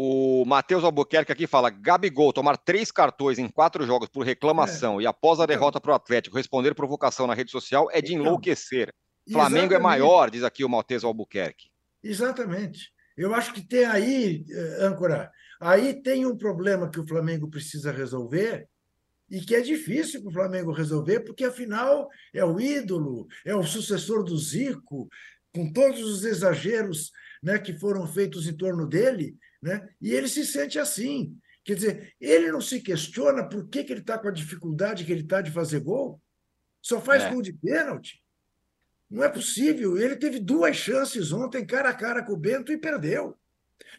[0.00, 5.02] O Matheus Albuquerque aqui fala: Gabigol tomar três cartões em quatro jogos por reclamação é.
[5.02, 5.56] e após a então.
[5.56, 8.26] derrota para o Atlético responder provocação na rede social é de então.
[8.26, 8.94] enlouquecer.
[9.28, 11.68] Flamengo é maior, diz aqui o Matheus Albuquerque.
[12.00, 12.92] Exatamente.
[13.16, 17.90] Eu acho que tem aí, eh, âncora, aí tem um problema que o Flamengo precisa
[17.90, 18.68] resolver,
[19.28, 23.64] e que é difícil para o Flamengo resolver, porque afinal é o ídolo, é o
[23.64, 25.08] sucessor do Zico,
[25.52, 27.10] com todos os exageros
[27.42, 31.36] né, que foram feitos em torno dele, né, e ele se sente assim.
[31.64, 35.12] Quer dizer, ele não se questiona por que, que ele está com a dificuldade que
[35.12, 36.20] ele está de fazer gol.
[36.80, 37.30] Só faz é.
[37.30, 38.22] gol de pênalti.
[39.10, 39.98] Não é possível.
[39.98, 43.36] Ele teve duas chances ontem, cara a cara com o Bento, e perdeu.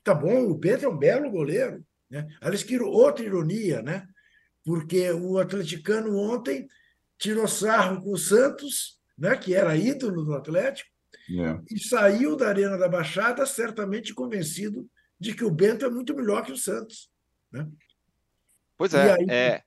[0.03, 1.85] Tá bom, o Bento é um belo goleiro.
[2.09, 2.27] Né?
[2.41, 4.07] Aliás, que outra ironia, né?
[4.63, 6.67] porque o atleticano ontem
[7.17, 10.89] tirou sarro com o Santos, né, que era ídolo do Atlético,
[11.31, 11.59] é.
[11.71, 14.89] e saiu da Arena da Baixada certamente convencido
[15.19, 17.09] de que o Bento é muito melhor que o Santos.
[17.51, 17.67] Né?
[18.77, 19.63] Pois é, aí, é.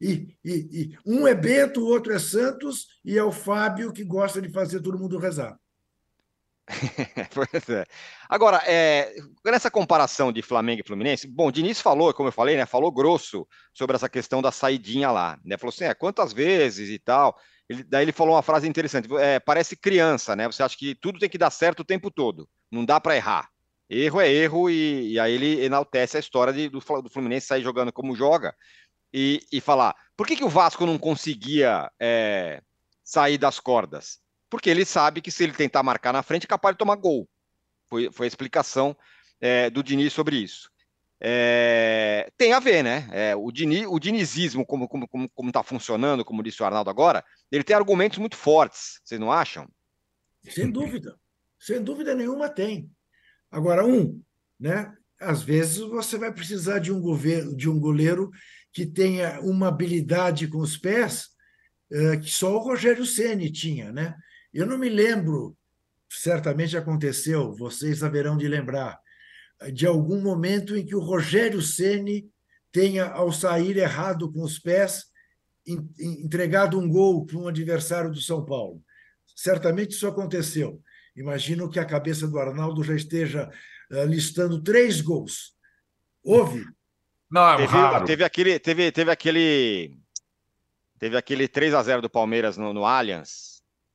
[0.00, 4.02] E, e, e, um é Bento, o outro é Santos, e é o Fábio que
[4.02, 5.58] gosta de fazer todo mundo rezar.
[7.34, 7.84] pois é.
[8.28, 12.56] Agora, é, nessa comparação de Flamengo e Fluminense, bom, o Diniz falou, como eu falei,
[12.56, 16.88] né, falou grosso sobre essa questão da saidinha lá, né, falou assim, é, quantas vezes
[16.88, 17.36] e tal,
[17.68, 21.18] ele, daí ele falou uma frase interessante, é, parece criança, né, você acha que tudo
[21.18, 23.48] tem que dar certo o tempo todo, não dá para errar,
[23.90, 27.62] erro é erro e, e, aí ele enaltece a história de, do, do Fluminense sair
[27.62, 28.54] jogando como joga
[29.12, 32.62] e, e falar, por que, que o Vasco não conseguia é,
[33.02, 34.20] sair das cordas?
[34.50, 37.28] porque ele sabe que se ele tentar marcar na frente é capaz de tomar gol.
[37.88, 38.96] Foi, foi a explicação
[39.40, 40.68] é, do Diniz sobre isso.
[41.22, 43.08] É, tem a ver, né?
[43.12, 46.66] É, o, Diniz, o dinizismo, como está como, como, como tá funcionando, como disse o
[46.66, 49.68] Arnaldo agora, ele tem argumentos muito fortes, vocês não acham?
[50.48, 51.16] Sem dúvida,
[51.58, 52.90] sem dúvida nenhuma tem.
[53.50, 54.20] Agora, um,
[54.58, 54.92] né?
[55.20, 58.30] Às vezes você vai precisar de um governo, de um goleiro
[58.72, 61.28] que tenha uma habilidade com os pés
[61.92, 64.14] é, que só o Rogério Ceni tinha, né?
[64.54, 65.56] Eu não me lembro,
[66.08, 68.98] certamente aconteceu, vocês haverão de lembrar,
[69.72, 72.30] de algum momento em que o Rogério Ceni
[72.72, 75.06] tenha, ao sair errado com os pés,
[75.98, 78.82] entregado um gol para um adversário do São Paulo.
[79.36, 80.80] Certamente isso aconteceu.
[81.20, 83.50] Imagino que a cabeça do Arnaldo já esteja
[83.90, 85.54] uh, listando três gols.
[86.24, 86.64] Houve?
[87.30, 88.04] Não, é teve, raro.
[88.04, 89.96] teve aquele, teve, teve aquele,
[90.98, 93.50] teve aquele 3 a 0 do Palmeiras no, no Allianz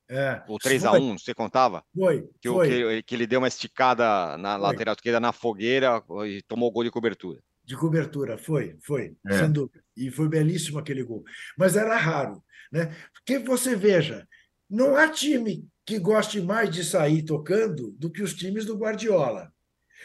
[0.08, 1.84] é, o 3x1, você contava?
[1.94, 2.28] Foi.
[2.40, 2.68] Que, foi.
[2.68, 4.62] Que, que, ele deu uma esticada na foi.
[4.62, 7.40] lateral esquerda na fogueira e tomou o gol de cobertura.
[7.64, 9.38] De cobertura, foi, foi, É.
[9.38, 9.82] sem dúvida.
[9.96, 11.24] E foi belíssimo aquele gol.
[11.58, 12.94] Mas era raro, né?
[13.12, 14.26] Porque você veja,
[14.70, 19.52] não há time que goste mais de sair tocando do que os times do Guardiola.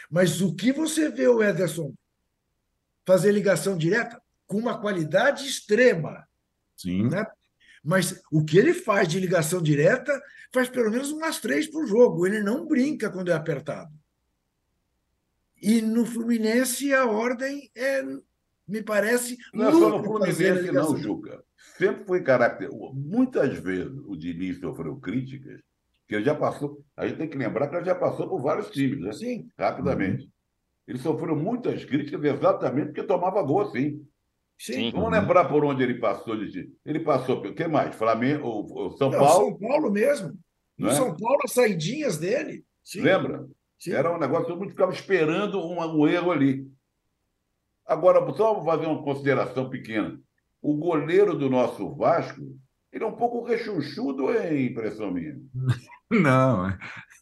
[0.10, 1.94] Mas o que você vê o Ederson
[3.06, 6.28] fazer ligação direta com uma qualidade extrema,
[6.78, 7.10] Sim.
[7.10, 7.26] né?
[7.84, 10.22] Mas o que ele faz de ligação direta
[10.54, 12.28] faz pelo menos umas três por jogo.
[12.28, 13.92] Ele não brinca quando é apertado.
[15.60, 18.04] E no Fluminense a ordem é,
[18.68, 19.36] me parece.
[19.52, 20.96] Não é só no Fluminense, não.
[20.96, 21.44] Juca.
[21.78, 22.70] Sempre foi caráter.
[22.94, 25.60] Muitas vezes o Diniz sofreu críticas,
[26.20, 26.84] que já passou.
[26.98, 29.14] A gente tem que lembrar que ele já passou por vários times, né?
[29.14, 30.30] Sim, Rapidamente.
[30.88, 34.06] Ele sofreu muitas críticas exatamente porque tomava gol assim.
[34.60, 34.74] sim.
[34.74, 34.92] Sim.
[34.92, 36.36] Vamos lembrar por onde ele passou.
[36.36, 37.54] de- Ele passou pelo.
[37.54, 37.96] O que mais?
[37.96, 39.46] Flamengo, o, o São Não, Paulo.
[39.52, 40.38] São Paulo mesmo.
[40.78, 40.94] No Né?
[40.96, 42.64] São Paulo, as saidinhas dele.
[42.84, 43.48] Sim, Lembra?
[43.80, 43.94] sim.
[43.94, 46.68] Era um negócio, todo mundo ficava esperando um, um erro ali.
[47.86, 50.20] Agora, só fazer uma consideração pequena.
[50.62, 52.42] O goleiro do nosso Vasco,
[52.94, 55.36] ele é um pouco rechonchudo, em impressão minha.
[56.12, 56.78] Não, é-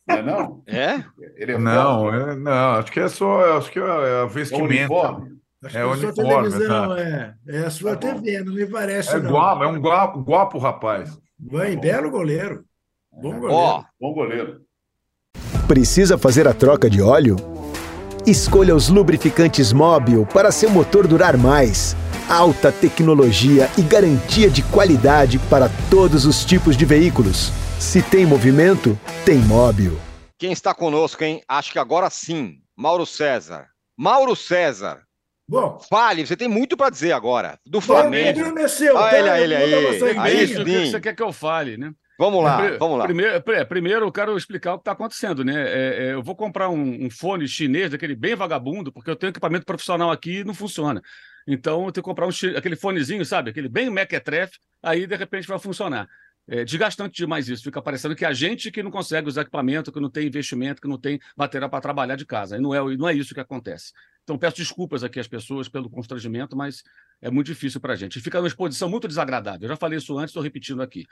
[0.08, 0.63] Não é não?
[0.65, 1.03] É?
[1.36, 4.27] Ele é não, é- não, acho que é só, acho que é a é o
[4.29, 4.65] vestimenta.
[4.65, 5.29] uniforme.
[5.63, 6.99] Acho É que a sua uniforme, televisão, tá.
[6.99, 7.34] é.
[7.49, 8.13] É a sua Tá.
[8.15, 9.29] TV, não me parece, É não.
[9.32, 11.19] guapo, é um guapo, guapo rapaz.
[11.39, 11.82] Vai, Tá bom.
[11.82, 12.63] belo goleiro.
[13.12, 13.53] Bom goleiro.
[13.53, 14.62] Ó, Bom goleiro.
[15.67, 17.36] Precisa fazer a troca de óleo?
[18.25, 21.95] Escolha os lubrificantes Móbil para seu motor durar mais.
[22.29, 27.51] Alta tecnologia e garantia de qualidade para todos os tipos de veículos.
[27.79, 29.99] Se tem movimento, tem Móbil.
[30.37, 31.41] quem está conosco, hein?
[31.47, 32.57] Acho que agora sim.
[32.77, 33.65] Mauro César.
[33.97, 35.01] Mauro César,
[35.49, 37.57] Bom, fale, você tem muito para dizer agora.
[37.65, 38.59] Do o Flamengo.
[38.59, 38.95] é seu.
[38.95, 39.41] Olha tá?
[39.41, 40.17] ele uma aí.
[40.19, 40.91] Aí Isso, o que sim.
[40.91, 41.91] você quer que eu fale, né?
[42.19, 43.05] Vamos lá, Pri- vamos lá.
[43.05, 45.53] Primeiro, pri- primeiro eu quero explicar o que está acontecendo, né?
[45.55, 49.31] É, é, eu vou comprar um, um fone chinês, daquele bem vagabundo, porque eu tenho
[49.31, 51.01] equipamento profissional aqui e não funciona.
[51.51, 53.49] Então, eu tenho que comprar um, aquele fonezinho, sabe?
[53.49, 56.07] Aquele bem mequetrefe, aí de repente vai funcionar.
[56.47, 57.63] É desgastante demais isso.
[57.63, 60.88] Fica parecendo que a gente que não consegue usar equipamento, que não tem investimento, que
[60.88, 62.55] não tem material para trabalhar de casa.
[62.55, 63.93] E não é, não é isso que acontece.
[64.23, 66.83] Então, peço desculpas aqui às pessoas pelo constrangimento, mas
[67.19, 68.21] é muito difícil para a gente.
[68.21, 69.63] Fica numa exposição muito desagradável.
[69.63, 71.03] Eu já falei isso antes, estou repetindo aqui.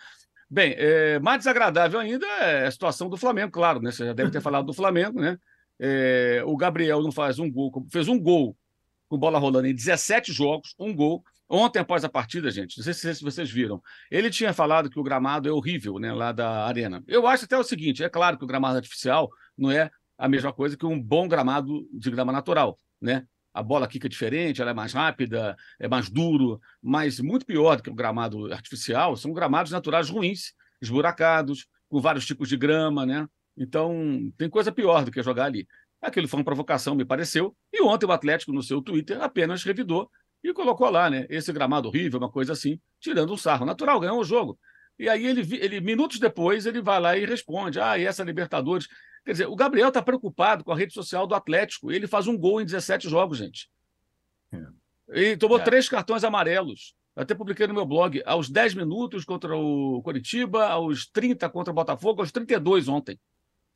[0.48, 3.90] Bem, é, mais desagradável ainda é a situação do Flamengo, claro, né?
[3.90, 5.36] Você já deve ter falado do Flamengo, né?
[5.80, 8.56] É, o Gabriel não faz um gol, fez um gol
[9.08, 11.24] com bola rolando em 17 jogos, um gol.
[11.50, 15.04] Ontem, após a partida, gente, não sei se vocês viram, ele tinha falado que o
[15.04, 17.02] gramado é horrível, né, lá da arena.
[17.08, 20.52] Eu acho até o seguinte: é claro que o gramado artificial não é a mesma
[20.52, 23.26] coisa que um bom gramado de grama natural, né?
[23.54, 27.84] A bola quica diferente, ela é mais rápida, é mais duro, mas muito pior do
[27.84, 33.28] que o gramado artificial são gramados naturais ruins, esburacados, com vários tipos de grama, né?
[33.58, 35.68] Então, tem coisa pior do que jogar ali.
[36.02, 40.10] Aquilo foi uma provocação, me pareceu, e ontem o Atlético, no seu Twitter, apenas revidou
[40.44, 41.26] e colocou lá, né?
[41.30, 43.66] Esse gramado horrível, uma coisa assim, tirando um sarro.
[43.66, 44.60] Natural, ganhou o jogo.
[45.00, 48.88] E aí, ele, ele minutos depois, ele vai lá e responde: Ah, e essa Libertadores.
[49.26, 51.92] Quer dizer, o Gabriel está preocupado com a rede social do Atlético.
[51.92, 53.70] Ele faz um gol em 17 jogos, gente.
[55.10, 55.64] Ele tomou É.
[55.64, 56.96] três cartões amarelos.
[57.16, 61.72] Eu Até publiquei no meu blog, aos 10 minutos contra o Coritiba, aos 30 contra
[61.72, 63.20] o Botafogo, aos 32 ontem.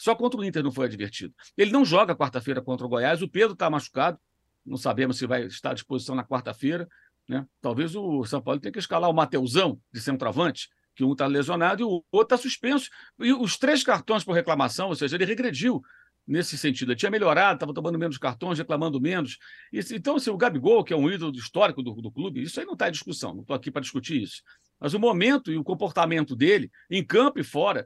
[0.02, 1.32] Só contra o Inter não foi advertido.
[1.56, 4.18] Ele não joga quarta-feira contra o Goiás, o Pedro está machucado,
[4.66, 6.90] não sabemos se vai estar à disposição na quarta-feira.
[7.30, 7.46] Né?
[7.62, 11.84] Talvez o São Paulo tenha que escalar o Mateusão de centroavante, que um está lesionado
[11.84, 12.90] e o outro está suspenso.
[13.20, 15.84] E os três cartões por reclamação, ou seja, ele regrediu
[16.28, 16.92] nesse sentido.
[16.92, 19.38] Ele tinha melhorado, estava tomando menos cartões, reclamando menos.
[19.72, 22.74] Então, se o Gabigol, que é um ídolo histórico do, do clube, isso aí não
[22.74, 24.42] está em discussão, não estou aqui para discutir isso.
[24.80, 27.86] Mas o momento e o comportamento dele, em campo e fora,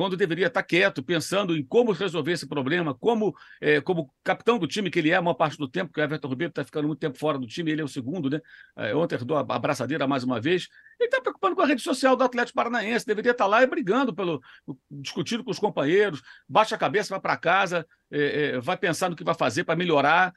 [0.00, 4.66] quando deveria estar quieto, pensando em como resolver esse problema, como, eh, como capitão do
[4.66, 6.86] time que ele é a maior parte do tempo, porque o Everton Ribeiro está ficando
[6.86, 8.40] muito tempo fora do time, ele é o segundo, né?
[8.78, 10.68] Eh, ontem herdou a abraçadeira mais uma vez.
[10.98, 14.14] Ele está preocupando com a rede social do Atlético Paranaense, deveria estar lá e brigando,
[14.14, 14.40] pelo,
[14.90, 19.22] discutindo com os companheiros, baixa a cabeça, vai para casa, eh, vai pensar no que
[19.22, 20.32] vai fazer para melhorar,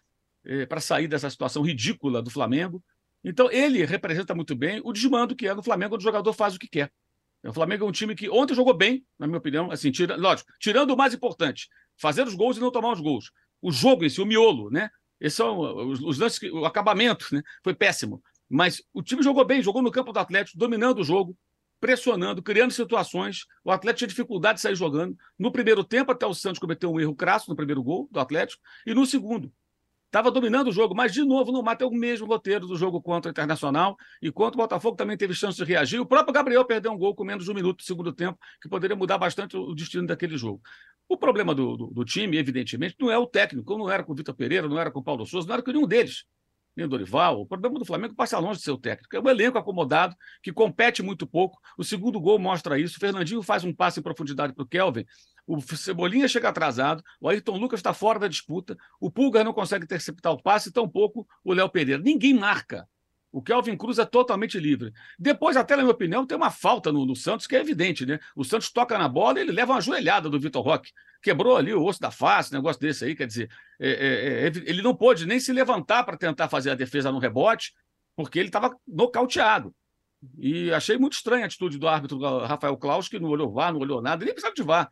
[0.68, 2.84] para sair dessa situação ridícula do Flamengo.
[3.24, 6.54] Então, ele representa muito bem o desmando que é no Flamengo, onde o jogador faz
[6.54, 6.92] o que quer.
[7.46, 10.52] O Flamengo é um time que ontem jogou bem, na minha opinião, assim, tira, lógico,
[10.60, 11.68] tirando o mais importante,
[11.98, 13.32] fazer os gols e não tomar os gols.
[13.62, 14.90] O jogo em si, o miolo, né?
[15.20, 17.42] Esses são os, os lances, que- o acabamento, né?
[17.64, 18.22] Foi péssimo.
[18.50, 21.38] Mas o time jogou bem, jogou no campo do Atlético, dominando o jogo,
[21.80, 23.46] pressionando, criando situações.
[23.64, 25.18] O Atlético tinha dificuldade de sair jogando.
[25.38, 28.62] No primeiro tempo, até o Santos cometeu um erro crasso no primeiro gol do Atlético,
[28.86, 29.52] e no segundo.
[30.14, 33.02] Estava dominando o jogo, mas de novo no mata é o mesmo roteiro do jogo
[33.02, 36.00] contra o Internacional e contra o Botafogo também teve chance de reagir.
[36.00, 38.70] O próprio Gabriel perdeu um gol com menos de um minuto do segundo tempo, que
[38.70, 40.62] poderia mudar bastante o destino daquele jogo.
[41.10, 44.16] O problema do, do, do time, evidentemente, não é o técnico, não era com o
[44.16, 46.26] Vitor Pereira, não era com o Paulo Souza, não era com nenhum deles.
[46.78, 47.42] nem o Dorival.
[47.42, 49.16] O problema do Flamengo passa longe de ser o técnico.
[49.16, 51.60] É um elenco acomodado, que compete muito pouco.
[51.76, 52.98] O segundo gol mostra isso.
[52.98, 55.06] O Fernandinho faz um passe em profundidade para o Kelvin.
[55.46, 57.04] O Cebolinha chega atrasado.
[57.20, 58.78] O Ayrton Lucas está fora da disputa.
[59.00, 62.02] O Pulgar não consegue interceptar o passe, tampouco o Léo Pereira.
[62.02, 62.88] Ninguém marca.
[63.34, 64.94] O Kelvin Cruz é totalmente livre.
[65.18, 68.20] Depois, até na minha opinião, tem uma falta no, no Santos que é evidente, né?
[68.36, 70.92] O Santos toca na bola e ele leva uma joelhada do Vitor Roque.
[71.20, 73.16] Quebrou ali o osso da face, negócio desse aí.
[73.16, 76.76] Quer dizer, é, é, é, ele não pôde nem se levantar para tentar fazer a
[76.76, 77.74] defesa no rebote,
[78.16, 79.74] porque ele estava nocauteado.
[80.38, 83.80] E achei muito estranha a atitude do árbitro Rafael Klaus, que não olhou VAR, não
[83.80, 84.92] olhou nada, nem precisava de VAR.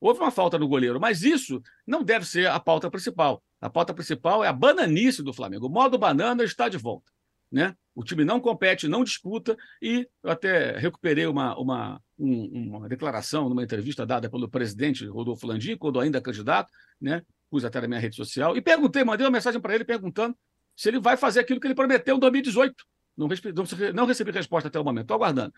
[0.00, 3.42] Houve uma falta no goleiro, mas isso não deve ser a pauta principal.
[3.60, 5.66] A pauta principal é a bananice do Flamengo.
[5.66, 7.12] O modo banana está de volta.
[7.52, 7.76] Né?
[7.94, 13.48] O time não compete, não disputa, e eu até recuperei uma, uma, um, uma declaração
[13.48, 16.70] numa entrevista dada pelo presidente Rodolfo Landim, quando ainda candidato,
[17.00, 17.22] né?
[17.50, 20.36] pus até na minha rede social, e perguntei, mandei uma mensagem para ele perguntando
[20.76, 22.74] se ele vai fazer aquilo que ele prometeu em 2018.
[23.16, 25.52] Não, não, não recebi resposta até o momento, estou aguardando.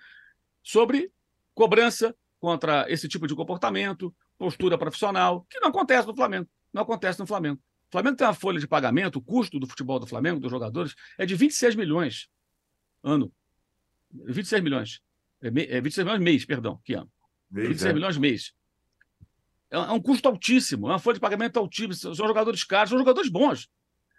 [0.62, 1.12] Sobre
[1.54, 4.12] cobrança contra esse tipo de comportamento,
[4.42, 6.48] postura profissional, que não acontece no Flamengo.
[6.72, 7.60] Não acontece no Flamengo.
[7.88, 10.96] O Flamengo tem uma folha de pagamento, o custo do futebol do Flamengo, dos jogadores,
[11.16, 12.28] é de 26 milhões
[13.04, 13.32] ano.
[14.12, 15.00] 26 milhões.
[15.40, 17.08] É, é 26 milhões mês, perdão, que ano.
[17.48, 17.94] Mês, 26 é.
[17.94, 18.52] milhões mês.
[19.70, 21.94] É, é um custo altíssimo, é uma folha de pagamento altíssima.
[21.94, 23.70] São jogadores caros, são jogadores bons.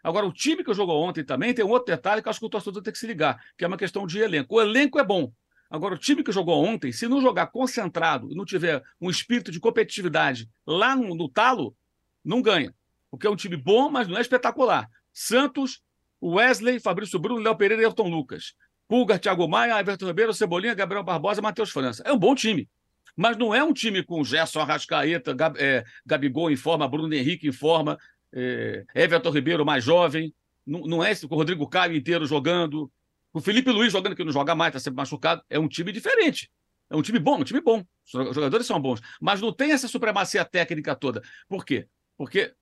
[0.02, 2.50] Agora, o time que jogou ontem também tem um outro detalhe que acho que o
[2.50, 4.56] torcedor tem que se ligar, que é uma questão de elenco.
[4.56, 5.34] O elenco é bom.
[5.74, 9.52] Agora, o time que jogou ontem, se não jogar concentrado e não tiver um espírito
[9.52, 11.76] de competitividade lá no, no talo,
[12.24, 12.74] não ganha
[13.14, 14.90] porque é um time bom, mas não é espetacular.
[15.14, 15.84] Santos,
[16.20, 18.56] Wesley, Fabrício Bruno, Léo Pereira e Elton Lucas.
[18.88, 22.02] Pulgar, Thiago Maia, Everton Ribeiro, Cebolinha, Gabriel Barbosa, Matheus França.
[22.08, 22.68] É um bom time.
[23.16, 27.48] Mas não é um time com Gerson Arrascaeta, Gab, é, Gabigol em forma, Bruno Henrique
[27.48, 27.96] em forma,
[28.34, 30.34] é, Everton Ribeiro mais jovem.
[30.66, 32.92] Não, não é esse com o Rodrigo Caio inteiro jogando.
[33.34, 35.44] O Felipe Luiz jogando, que não joga mais, está sempre machucado.
[35.50, 36.52] É um time diferente.
[36.90, 37.84] É um time bom, um time bom.
[38.06, 39.02] Os jogadores são bons.
[39.20, 41.22] Mas não tem essa supremacia técnica toda.
[41.48, 41.88] Por quê?
[42.16, 42.54] Porque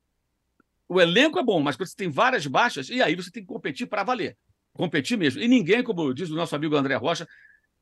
[0.87, 3.47] o elenco é bom, mas quando você tem várias baixas, e aí você tem que
[3.47, 4.37] competir para valer.
[4.73, 5.41] Competir mesmo.
[5.41, 7.27] E ninguém, como diz o nosso amigo André Rocha,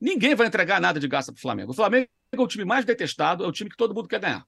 [0.02, 1.72] ninguém vai entregar nada de graça para o Flamengo.
[1.72, 4.44] O Flamengo é o time mais detestado, é o time que todo mundo quer ganhar.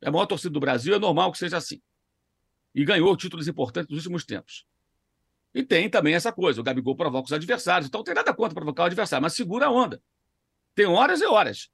[0.00, 1.80] É a maior torcida do Brasil, é normal que seja assim.
[2.74, 4.66] E ganhou títulos importantes nos últimos tempos.
[5.56, 7.88] E tem também essa coisa: o Gabigol provoca os adversários.
[7.88, 10.02] Então, não tem nada contra provocar o adversário, mas segura a onda.
[10.74, 11.70] Tem horas e horas.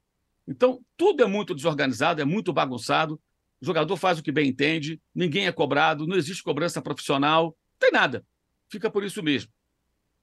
[0.47, 3.21] Então, tudo é muito desorganizado, é muito bagunçado.
[3.61, 7.79] O jogador faz o que bem entende, ninguém é cobrado, não existe cobrança profissional, não
[7.81, 8.25] tem nada.
[8.69, 9.51] Fica por isso mesmo.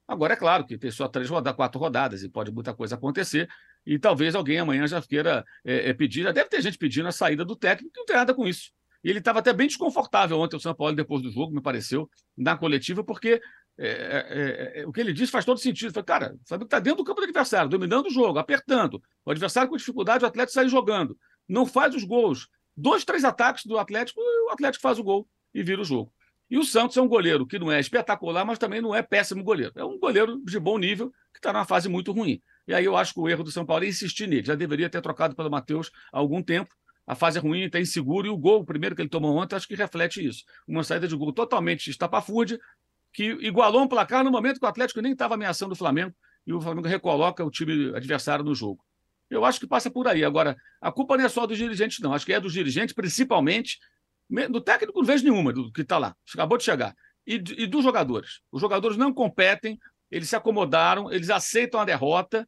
[0.08, 3.50] Agora, é claro que tem só três rodadas, quatro rodadas, e pode muita coisa acontecer,
[3.86, 7.12] e talvez alguém amanhã já queira é, é, pedir, já deve ter gente pedindo a
[7.12, 8.72] saída do técnico, que não tem nada com isso.
[9.04, 12.10] E ele estava até bem desconfortável ontem, o São Paulo, depois do jogo, me pareceu,
[12.38, 13.42] na coletiva, porque
[13.78, 15.94] é, é, é, o que ele disse faz todo sentido.
[15.94, 19.02] Falei, cara, sabe que está dentro do campo do adversário, dominando o jogo, apertando.
[19.26, 21.18] O adversário com dificuldade, o atleta sai jogando.
[21.48, 22.48] Não faz os gols
[22.80, 26.14] dois, três ataques do Atlético, o Atlético faz o gol e vira o jogo.
[26.50, 29.44] E o Santos é um goleiro que não é espetacular, mas também não é péssimo
[29.44, 29.72] goleiro.
[29.76, 32.42] É um goleiro de bom nível que está numa fase muito ruim.
[32.68, 34.48] E aí eu acho que o erro do São Paulo é insistir nele.
[34.48, 36.74] Já deveria ter trocado pelo Matheus há algum tempo.
[37.10, 39.56] A fase é ruim, está inseguro, e o gol, o primeiro que ele tomou ontem,
[39.56, 40.44] acho que reflete isso.
[40.68, 42.60] Uma saída de gol totalmente estapafúrdia,
[43.12, 46.14] que igualou um placar no momento que o Atlético nem estava ameaçando o Flamengo,
[46.46, 48.86] e o Flamengo recoloca o time adversário no jogo.
[49.28, 50.24] Eu acho que passa por aí.
[50.24, 52.14] Agora, a culpa não é só dos dirigentes, não.
[52.14, 53.80] Acho que é dos dirigentes, principalmente.
[54.52, 56.16] Do técnico, não vejo nenhuma do que está lá.
[56.32, 56.96] Acabou de chegar.
[57.26, 58.42] E, e dos jogadores.
[58.52, 59.80] Os jogadores não competem,
[60.12, 62.48] eles se acomodaram, eles aceitam a derrota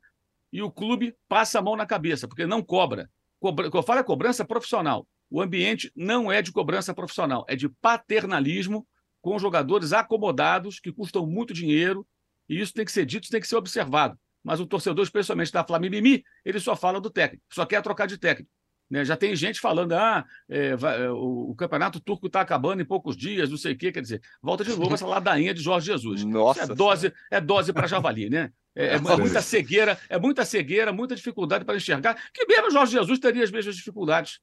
[0.53, 3.09] e o clube passa a mão na cabeça, porque não cobra.
[3.41, 5.05] Cobra eu falo é cobrança profissional.
[5.29, 8.87] O ambiente não é de cobrança profissional, é de paternalismo
[9.21, 12.07] com jogadores acomodados que custam muito dinheiro,
[12.47, 15.63] e isso tem que ser dito, tem que ser observado mas o torcedor, especialmente da
[15.63, 15.95] Flamengo,
[16.43, 18.49] ele só fala do técnico, só quer trocar de técnico.
[18.91, 19.05] Né?
[19.05, 22.85] Já tem gente falando, ah, é, vai, é, o, o, campeonato turco está acabando em
[22.85, 25.85] poucos dias, não sei o quê, quer dizer, volta de novo essa ladainha de Jorge
[25.87, 26.25] Jesus.
[26.25, 26.63] Nossa.
[26.63, 28.51] é dose, é dose para javali, né?
[28.75, 32.91] É, é, é, muita cegueira, é muita cegueira, muita dificuldade para enxergar, que mesmo Jorge
[32.91, 34.41] Jesus teria as mesmas dificuldades.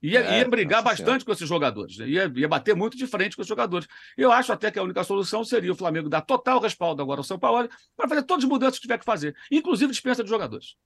[0.00, 1.24] Ia, é, ia brigar bastante senhora.
[1.24, 2.08] com esses jogadores, né?
[2.08, 3.88] ia, ia bater muito de frente com os jogadores.
[4.16, 7.24] Eu acho até que a única solução seria o Flamengo dar total respaldo agora ao
[7.24, 10.76] São Paulo para fazer todas as mudanças que tiver que fazer, inclusive dispensa de jogadores.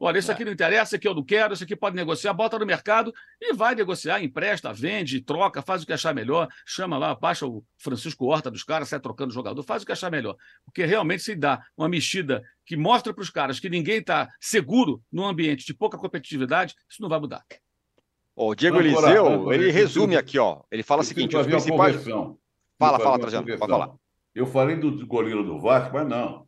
[0.00, 0.34] Olha, isso é.
[0.34, 3.12] aqui não interessa, isso aqui eu não quero, isso aqui pode negociar, bota no mercado
[3.40, 7.64] e vai negociar, empresta, vende, troca, faz o que achar melhor, chama lá, baixa o
[7.76, 10.36] Francisco Horta dos caras, sai trocando jogador, faz o que achar melhor.
[10.64, 15.02] Porque realmente se dá uma mexida que mostra para os caras que ninguém está seguro
[15.10, 17.44] num ambiente de pouca competitividade, isso não vai mudar.
[18.36, 20.62] O Diego Eliseu, ele resume aqui, ó.
[20.70, 21.96] Ele fala o seguinte: os principais.
[22.78, 23.90] Fala, fala, Trajano, pode falar.
[24.32, 26.46] Eu falei do goleiro do Vasco, mas não.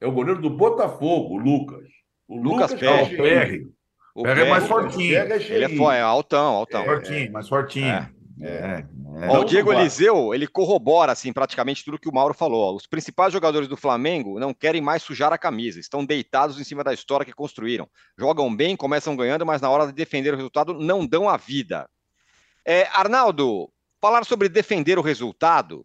[0.00, 1.99] É o goleiro do Botafogo, o Lucas.
[2.30, 3.14] O Lucas Lucas Perry.
[3.28, 3.72] é cheio.
[4.14, 5.16] O Pega é mais fortinho.
[5.16, 5.76] É Ele é, cheinho.
[5.76, 6.84] fo- é altão, altão.
[6.84, 7.86] Fortinho, mais fortinho.
[7.88, 8.10] É.
[8.42, 8.48] É.
[8.48, 8.86] é.
[9.28, 9.72] Ó, o Não Diego.
[9.72, 12.72] Eliseu, ele corrobora assim praticamente tudo que o Mauro falou.
[12.72, 12.76] ó.
[12.76, 16.82] Os principais jogadores do Flamengo não querem mais sujar a camisa, estão deitados em cima
[16.82, 17.88] da história que construíram.
[18.18, 21.88] Jogam bem, começam ganhando, mas na hora de defender o resultado não dão a vida.
[22.64, 23.70] É, Arnaldo,
[24.00, 25.84] falar sobre defender o resultado.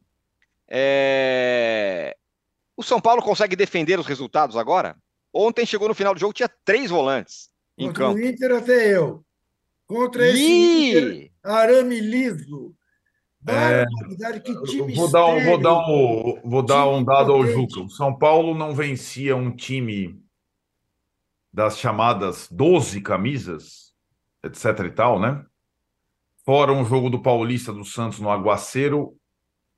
[0.69, 2.15] é,
[2.77, 4.95] O São Paulo consegue defender os resultados agora?
[5.37, 8.17] Ontem chegou no final do jogo, tinha três volantes em Contra campo.
[8.17, 9.25] o Inter até eu.
[9.85, 11.31] Contra esse Inter, Ih!
[11.43, 12.73] arame liso.
[14.65, 17.45] Time Vou dar, um, vou dar, um, vou dar um dado ao.
[17.45, 17.81] Juca.
[17.81, 20.17] O São Paulo não vencia um time
[21.51, 23.93] das chamadas 12 camisas,
[24.41, 25.45] etc e tal, né?
[26.45, 29.17] Fora um jogo do Paulista do Santos no Aguaceiro,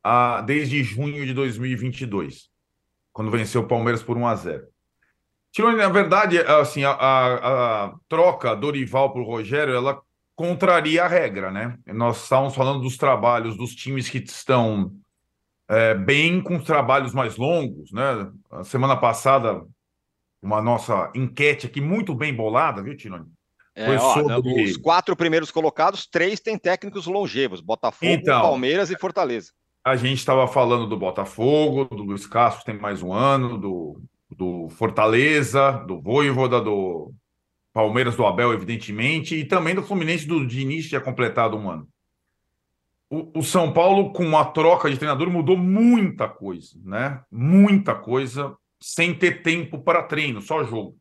[0.03, 2.49] a, desde junho de 2022,
[3.11, 4.76] quando venceu o Palmeiras por 1 a 0.
[5.51, 9.99] Tironi, na verdade, assim, a, a- a troca Dorival por Rogério, ela
[10.35, 11.77] contraria a regra, né?
[11.87, 14.91] Nós estávamos falando dos trabalhos dos times que estão
[15.69, 18.29] é, bem com os trabalhos mais longos, né?
[18.51, 19.65] A semana passada,
[20.41, 23.25] uma nossa enquete aqui muito bem bolada, viu, Tironi?
[23.75, 28.41] É, ó, sobre- Os quatro primeiros colocados, três têm técnicos longevos: Botafogo, Então.
[28.41, 29.51] Palmeiras e Fortaleza.
[29.83, 34.01] A gente estava falando do Botafogo, do Luiz Castro tem mais um ano, do,
[34.37, 37.11] do Fortaleza, do Voivoda, do
[37.73, 41.87] Palmeiras do Abel, evidentemente, e também do Fluminense do Diniz, tinha completado um ano.
[43.09, 47.21] O, o São Paulo, com a troca de treinador, mudou muita coisa, né?
[47.31, 50.95] Muita coisa, sem ter tempo para treino, só jogo.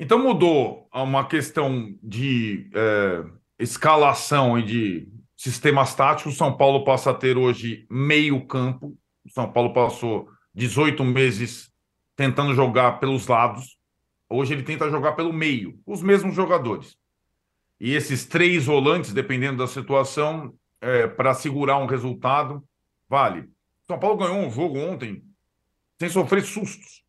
[0.00, 3.24] Então mudou uma questão de eh,
[3.60, 6.34] escalação e de sistemas táticos.
[6.34, 8.96] O São Paulo passa a ter hoje meio campo.
[9.24, 11.73] O São Paulo passou 18 meses
[12.16, 13.76] tentando jogar pelos lados.
[14.28, 16.96] Hoje ele tenta jogar pelo meio, os mesmos jogadores.
[17.80, 20.54] E esses três volantes, dependendo da situação,
[21.16, 22.62] para segurar um resultado,
[23.08, 23.48] vale.
[23.86, 25.22] São Paulo ganhou um jogo ontem
[25.98, 27.02] sem sofrer sustos.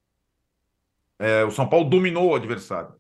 [1.20, 2.94] É, o São Paulo dominou o adversário.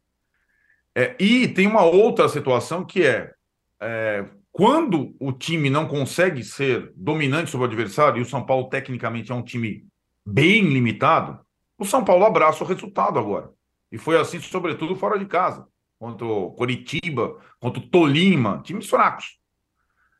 [0.93, 3.33] É, e tem uma outra situação que é,
[3.81, 8.69] é, quando o time não consegue ser dominante sobre o adversário, e o São Paulo
[8.69, 9.85] tecnicamente é um time
[10.25, 11.44] bem limitado,
[11.77, 13.51] o São Paulo abraça o resultado agora.
[13.91, 15.67] E foi assim, sobretudo, fora de casa.
[15.99, 19.37] Contra o Coritiba, contra o Tolima, times fracos.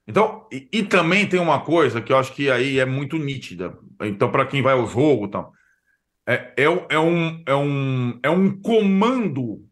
[0.07, 3.77] Então, e, e também tem uma coisa que eu acho que aí é muito nítida.
[4.01, 5.51] Então, para quem vai ao jogo, então,
[6.27, 9.67] é, é, é, um, é, um, é um comando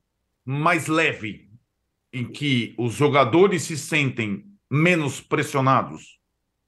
[0.45, 1.49] mais leve,
[2.11, 6.19] em que os jogadores se sentem menos pressionados,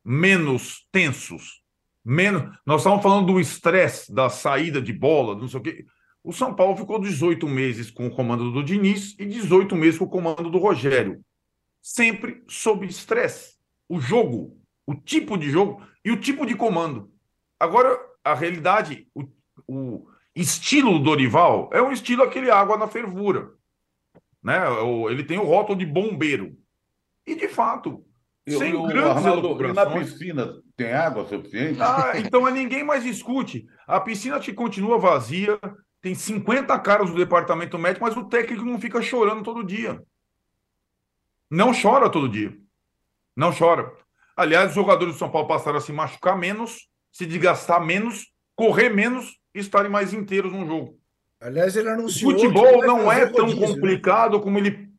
[0.03, 1.61] menos tensos,
[2.05, 2.55] menos.
[2.65, 5.85] Nós estávamos falando do estresse da saída de bola, não sei o quê.
[6.23, 10.05] O São Paulo ficou 18 meses com o comando do Diniz e 18 meses com
[10.05, 11.23] o comando do Rogério.
[11.81, 13.55] Sempre sob estresse.
[13.87, 17.11] O jogo, o tipo de jogo e o tipo de comando.
[17.59, 19.23] Agora, a realidade, o,
[19.67, 23.51] o estilo do Dorival é um estilo aquele água na fervura.
[24.43, 24.57] Né?
[25.09, 26.57] Ele tem o rótulo de bombeiro.
[27.25, 28.05] E, de fato,
[28.45, 31.81] Eu, sem eu, grandes Arnaldo, na piscina tem água suficiente?
[31.81, 33.65] Ah, então ninguém mais discute.
[33.87, 35.59] A piscina te continua vazia,
[35.99, 39.99] tem 50 caras do departamento médico, mas o técnico não fica chorando todo dia.
[41.49, 42.55] Não chora todo dia.
[43.35, 43.91] Não chora.
[44.37, 48.89] Aliás, os jogadores do São Paulo passaram a se machucar menos, se desgastar menos, correr
[48.89, 50.99] menos e estarem mais inteiros no jogo.
[51.39, 52.33] Aliás, ele O anunciou.
[52.35, 53.73] que futebol vai não é tão rodízio, né?
[53.73, 54.89] complicado como ele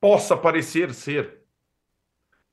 [0.00, 1.41] possa parecer ser.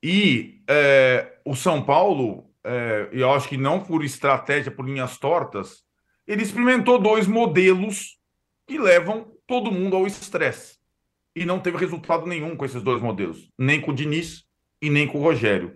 [0.02, 5.84] E é, o São Paulo, é, eu acho que não por estratégia, por linhas tortas,
[6.26, 8.18] ele experimentou dois modelos
[8.68, 10.78] que levam todo mundo ao estresse.
[11.36, 14.46] E não teve resultado nenhum com esses dois modelos, nem com o Diniz
[14.82, 15.76] e nem com o Rogério.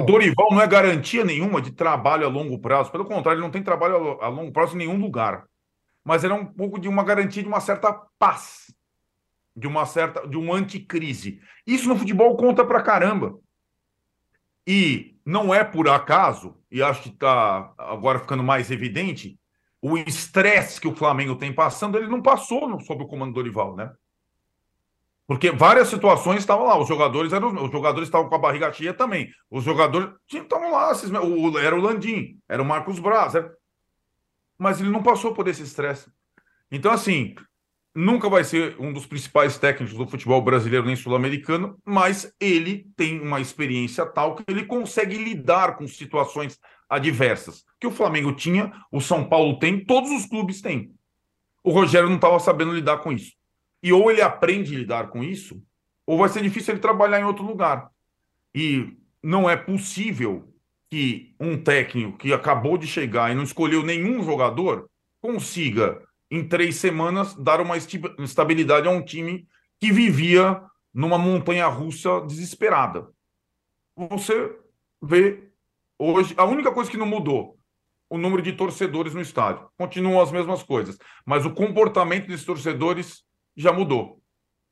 [0.00, 2.90] O Dorival não é garantia nenhuma de trabalho a longo prazo.
[2.90, 5.44] Pelo contrário, ele não tem trabalho a lo- a longo prazo em nenhum lugar.
[6.04, 8.74] Mas era um pouco de uma garantia de uma certa paz,
[9.54, 11.40] de uma certa, de um anticrise.
[11.64, 13.38] Isso no futebol conta pra caramba.
[14.66, 19.38] E não é por acaso, e acho que está agora ficando mais evidente,
[19.80, 23.34] o estresse que o Flamengo tem passando, ele não passou no, sob o comando do
[23.34, 23.92] Dorival, né?
[25.26, 28.92] Porque várias situações estavam lá, os jogadores eram os jogadores estavam com a barriga cheia
[28.92, 29.30] também.
[29.50, 30.92] Os jogadores estavam lá,
[31.22, 33.52] o- era o Landim, era o Marcos Braz, era-
[34.58, 36.10] mas ele não passou por esse estresse.
[36.70, 37.34] Então, assim,
[37.94, 43.20] nunca vai ser um dos principais técnicos do futebol brasileiro nem sul-americano, mas ele tem
[43.20, 47.64] uma experiência tal que ele consegue lidar com situações adversas.
[47.80, 50.92] Que o Flamengo tinha, o São Paulo tem, todos os clubes têm.
[51.62, 53.32] O Rogério não estava sabendo lidar com isso.
[53.82, 55.62] E ou ele aprende a lidar com isso,
[56.06, 57.90] ou vai ser difícil ele trabalhar em outro lugar.
[58.54, 60.48] E não é possível
[60.90, 64.88] que um técnico que acabou de chegar e não escolheu nenhum jogador
[65.20, 66.02] consiga,
[66.32, 69.46] em três semanas, dar uma estabilidade a um time
[69.78, 70.62] que vivia
[70.92, 73.06] numa montanha russa desesperada.
[73.94, 74.56] Você
[75.02, 75.50] vê
[75.98, 77.58] hoje, a única coisa que não mudou,
[78.08, 79.68] o número de torcedores no estádio.
[79.76, 83.22] Continuam as mesmas coisas, mas o comportamento desses torcedores
[83.54, 84.22] já mudou.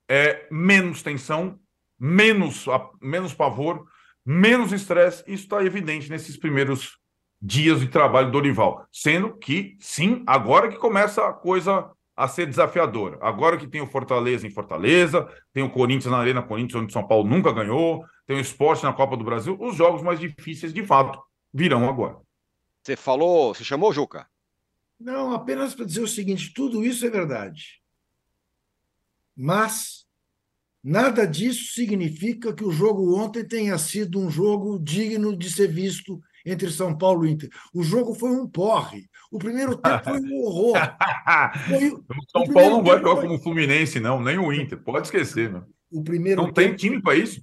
[0.08, 1.61] É menos tensão,
[1.98, 2.64] menos,
[3.02, 3.86] menos pavor,
[4.24, 5.22] menos estresse.
[5.26, 6.98] Isso está evidente nesses primeiros
[7.41, 8.86] dias de trabalho do Dorival.
[8.93, 13.18] Sendo que, sim, agora que começa a coisa a ser desafiadora.
[13.22, 17.07] Agora que tem o Fortaleza em Fortaleza, tem o Corinthians na Arena Corinthians, onde São
[17.07, 20.84] Paulo nunca ganhou, tem o esporte na Copa do Brasil, os jogos mais difíceis, de
[20.84, 21.18] fato,
[21.53, 22.18] virão agora.
[22.82, 24.26] Você falou, você chamou, Juca?
[24.99, 27.80] Não, apenas para dizer o seguinte: tudo isso é verdade.
[29.34, 30.07] Mas
[30.84, 36.20] nada disso significa que o jogo ontem tenha sido um jogo digno de ser visto
[36.45, 37.49] entre São Paulo e Inter.
[37.74, 39.09] O jogo foi um porre.
[39.30, 40.76] O primeiro tempo foi um horror.
[41.68, 43.22] Foi, o São o Paulo não vai jogar foi...
[43.22, 44.78] como o Fluminense, não, nem o Inter.
[44.78, 45.64] Pode esquecer, meu.
[45.91, 47.41] O primeiro não tem time para isso.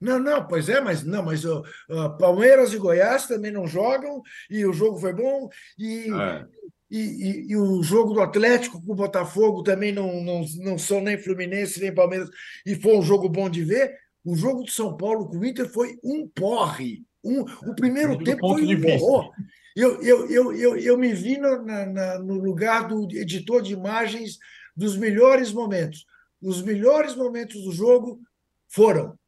[0.00, 4.22] Não, não, pois é, mas não, mas uh, uh, Palmeiras e Goiás também não jogam
[4.48, 6.46] e o jogo foi bom e, é.
[6.90, 11.02] e, e, e, o jogo do Atlético com o Botafogo também não, não, não são
[11.02, 12.30] nem Fluminense nem Palmeiras
[12.64, 13.94] e foi um jogo bom de ver.
[14.24, 17.04] O jogo do São Paulo com o Inter foi um porre.
[17.22, 19.32] Um, o primeiro tempo foi um horror.
[19.76, 24.38] Eu, eu, eu, eu, eu me vi no, na, no lugar do editor de imagens
[24.76, 26.04] dos melhores momentos.
[26.42, 28.20] Os melhores momentos do jogo
[28.68, 29.18] foram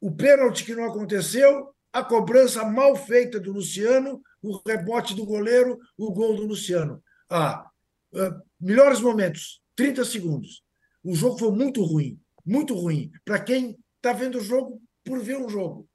[0.00, 5.78] o pênalti que não aconteceu, a cobrança mal feita do Luciano, o rebote do goleiro,
[5.96, 7.02] o gol do Luciano.
[7.30, 7.70] Ah,
[8.12, 10.62] uh, melhores momentos, 30 segundos.
[11.04, 13.10] O jogo foi muito ruim, muito ruim.
[13.24, 15.88] Para quem está vendo o jogo por ver um jogo.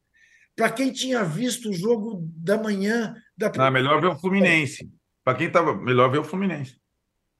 [0.57, 3.15] Para quem tinha visto o jogo da manhã.
[3.37, 3.51] Da...
[3.59, 4.91] Ah, melhor ver o Fluminense.
[5.23, 5.75] Para quem estava.
[5.75, 6.81] Melhor ver o Fluminense.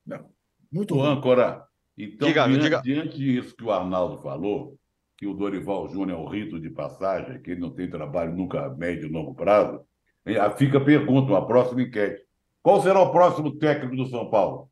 [0.06, 0.30] Não,
[0.72, 1.08] muito ruim.
[1.08, 1.66] Âncora,
[1.98, 2.82] então, diga, diante, diga.
[2.82, 4.78] diante disso que o Arnaldo falou,
[5.18, 8.68] que o Dorival Júnior é um rito de passagem, que ele não tem trabalho nunca
[8.68, 9.82] a médio e longo prazo,
[10.56, 12.24] fica a pergunta, uma próxima enquete.
[12.62, 14.70] Qual será o próximo técnico do São Paulo?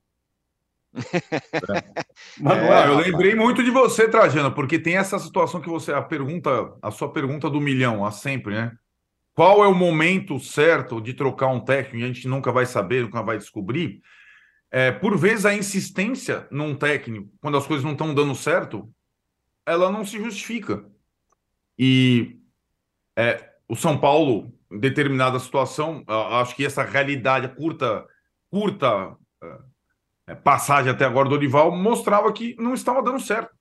[0.96, 5.94] É, é, eu lembrei muito de você, Trajano, porque tem essa situação que você.
[5.94, 8.72] A pergunta, a sua pergunta do milhão, a sempre, né?
[9.34, 11.98] Qual é o momento certo de trocar um técnico?
[11.98, 14.02] E a gente nunca vai saber, nunca vai descobrir.
[14.72, 18.90] É, por vezes a insistência num técnico, quando as coisas não estão dando certo,
[19.66, 20.86] ela não se justifica.
[21.78, 22.40] E
[23.16, 28.06] é, o São Paulo, em determinada situação, acho que essa realidade, curta,
[28.50, 29.58] curta é,
[30.34, 33.54] passagem até agora do Dorival, mostrava que não estava dando certo.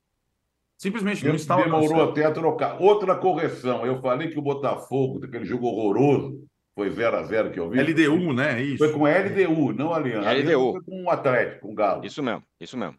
[0.77, 2.11] Simplesmente não estava Demorou dando certo.
[2.11, 2.81] até a trocar.
[2.81, 6.43] Outra correção, eu falei que o Botafogo, daquele jogo horroroso,
[6.73, 7.81] foi 0 a 0 que eu vi.
[7.81, 8.61] LDU, né?
[8.61, 8.79] Isso.
[8.79, 10.31] Foi com LDU, não Aliança.
[10.31, 10.73] LDU.
[10.73, 12.05] Foi com o Atlético, com o Galo.
[12.05, 12.97] Isso mesmo, isso mesmo.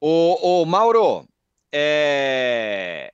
[0.00, 1.26] O, o Mauro,
[1.72, 3.12] é...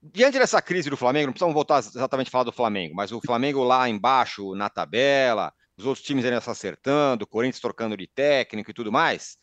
[0.00, 3.20] Diante dessa crise do Flamengo, não precisamos voltar exatamente a falar do Flamengo, mas o
[3.20, 5.52] Flamengo lá embaixo na tabela,
[5.82, 9.36] os outros times ainda se acertando, o Corinthians trocando de técnico e tudo mais.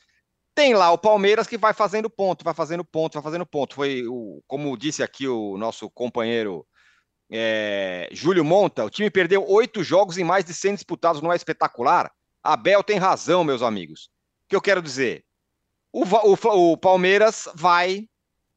[0.56, 3.76] Tem lá o Palmeiras que vai fazendo ponto, vai fazendo ponto, vai fazendo ponto.
[3.76, 6.66] Foi, o, como disse aqui o nosso companheiro
[7.32, 11.36] é, Júlio Monta, o time perdeu oito jogos em mais de 100 disputados, não é
[11.36, 12.12] espetacular?
[12.44, 14.10] Abel tem razão, meus amigos.
[14.46, 15.24] O que eu quero dizer?
[15.92, 18.08] o, o, o Palmeiras vai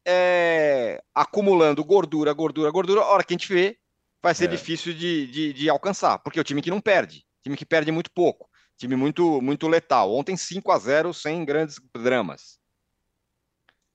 [0.04, 3.00] é, acumulando gordura, gordura, gordura.
[3.02, 3.78] A hora que a gente vê,
[4.22, 4.48] vai ser é.
[4.48, 7.90] difícil de, de, de, alcançar, porque é o time que não perde, time que perde
[7.90, 10.12] muito pouco, time muito, muito letal.
[10.12, 12.61] Ontem 5 a 0 sem grandes dramas.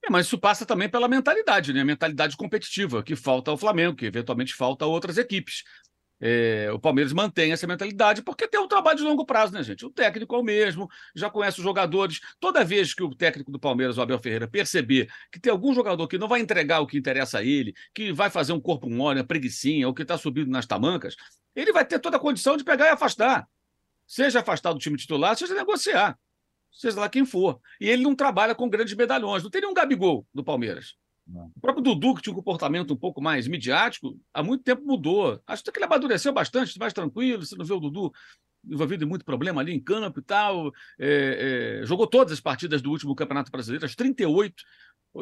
[0.04, 1.82] É, mas isso passa também pela mentalidade, né?
[1.82, 5.64] A mentalidade competitiva que falta ao Flamengo, que eventualmente falta a outras equipes.
[6.20, 9.86] É, o Palmeiras mantém essa mentalidade porque tem um trabalho de longo prazo, né, gente?
[9.86, 12.20] O técnico é o mesmo, já conhece os jogadores.
[12.40, 16.08] Toda vez que o técnico do Palmeiras, o Abel Ferreira, perceber que tem algum jogador
[16.08, 19.20] que não vai entregar o que interessa a ele, que vai fazer um corpo mole,
[19.20, 21.16] uma preguiçinha, ou que está subindo nas tamancas,
[21.56, 23.48] ele vai ter toda a condição de pegar e afastar.
[24.06, 26.18] Seja afastar do time titular, seja negociar.
[26.72, 27.60] Seja lá quem for.
[27.82, 29.44] E ele não trabalha com grandes medalhões.
[29.44, 30.96] Não tem nenhum Gabigol do Palmeiras.
[31.56, 35.42] O próprio Dudu, que tinha um comportamento um pouco mais midiático, há muito tempo mudou.
[35.46, 37.46] Acho que ele amadureceu bastante, mais tranquilo.
[37.46, 38.14] Você não vê o Dudu
[38.64, 40.72] envolvido em muito problema ali em campo e tal.
[41.00, 44.56] É, é, jogou todas as partidas do último Campeonato Brasileiro, as 38.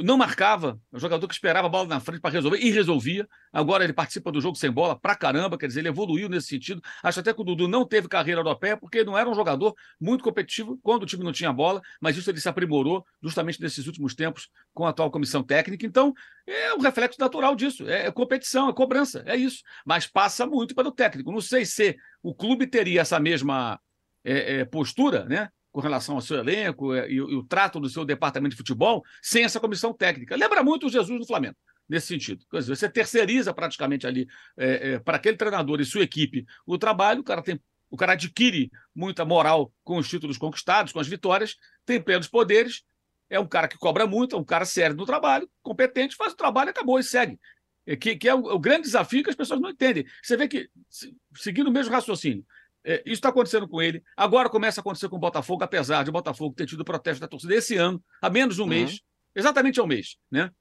[0.04, 3.28] Não marcava, o jogador que esperava a bola na frente para resolver e resolvia.
[3.52, 6.82] Agora ele participa do jogo sem bola pra caramba, quer dizer, ele evoluiu nesse sentido.
[7.04, 10.24] Acho até que o Dudu não teve carreira europeia porque não era um jogador muito
[10.24, 14.16] competitivo quando o time não tinha bola, mas isso ele se aprimorou justamente nesses últimos
[14.16, 15.86] tempos com a atual comissão técnica.
[15.86, 16.14] Então,
[16.48, 17.88] é um reflexo natural disso.
[17.88, 19.62] É, é competição, é cobrança, é isso.
[19.86, 21.32] Mas passa muito pelo técnico.
[21.32, 23.80] Não sei se o clube teria essa mesma
[24.24, 25.50] é, é, postura, né?
[25.76, 29.04] Com relação ao seu elenco é, e, e, o trato do seu departamento de futebol
[29.22, 30.34] sem essa comissão técnica.
[30.34, 31.58] Lembra muito o Jesus do Flamengo,
[31.90, 32.46] nesse sentido.
[32.50, 34.26] Dizer, você terceiriza praticamente ali
[34.58, 37.60] é, é, para aquele treinador e sua equipe o trabalho, o cara tem.
[37.90, 42.84] O cara adquire muita moral com os títulos conquistados, com as vitórias, tem plenos poderes,
[43.30, 46.38] é um cara que cobra muito, é um cara sério no trabalho, competente, faz o
[46.38, 47.38] trabalho, acabou e segue.
[47.86, 50.06] É, que, que é o, o grande desafio que as pessoas não entendem.
[50.24, 50.70] Você vê que,
[51.36, 52.46] seguindo o mesmo raciocínio,
[52.86, 54.04] é, isso está acontecendo com ele.
[54.16, 57.28] Agora começa a acontecer com o Botafogo, apesar de o Botafogo ter tido protesto da
[57.28, 58.70] torcida esse ano, há menos de um uhum.
[58.70, 59.02] mês,
[59.34, 60.52] exatamente há um mês, né?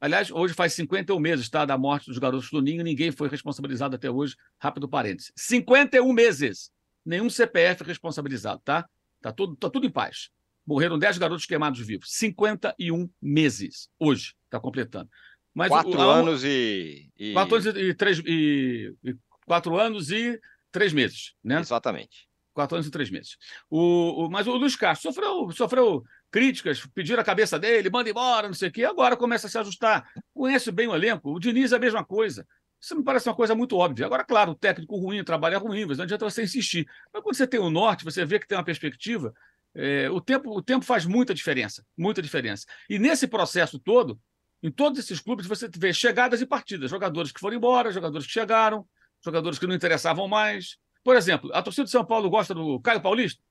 [0.00, 3.96] Aliás, hoje faz 51 meses tá, da morte dos garotos do Ninho, ninguém foi responsabilizado
[3.96, 4.34] até hoje.
[4.58, 5.30] Rápido parênteses.
[5.36, 6.70] 51 meses.
[7.04, 8.88] Nenhum CPF responsabilizado, tá?
[9.20, 10.30] Tá tudo, tá tudo em paz.
[10.66, 12.12] Morreram 10 garotos queimados vivos.
[12.12, 13.90] 51 meses.
[13.98, 15.10] Hoje, está completando.
[15.52, 17.32] Mas quatro o, anos e, e.
[17.34, 19.16] Quatro anos e, três, e, e.
[19.44, 20.40] Quatro anos e
[20.70, 21.60] três meses, né?
[21.60, 22.28] Exatamente.
[22.52, 23.36] Quatro anos e três meses.
[23.68, 28.48] O, o, mas o Luiz Castro sofreu, sofreu críticas, pediram a cabeça dele, manda embora,
[28.48, 30.08] não sei o quê, agora começa a se ajustar.
[30.34, 32.46] Conhece bem o elenco, o Diniz é a mesma coisa.
[32.80, 34.06] Isso me parece uma coisa muito óbvia.
[34.06, 36.88] Agora, claro, o técnico ruim, o trabalho é ruim, mas não adianta você insistir.
[37.12, 39.34] Mas quando você tem o norte, você vê que tem uma perspectiva,
[39.74, 42.66] é, o, tempo, o tempo faz muita diferença, muita diferença.
[42.88, 44.18] E nesse processo todo,
[44.62, 48.32] em todos esses clubes, você vê chegadas e partidas, jogadores que foram embora, jogadores que
[48.32, 48.86] chegaram,
[49.22, 50.78] jogadores que não interessavam mais.
[51.02, 53.42] Por exemplo, a torcida de São Paulo gosta do Caio Paulista?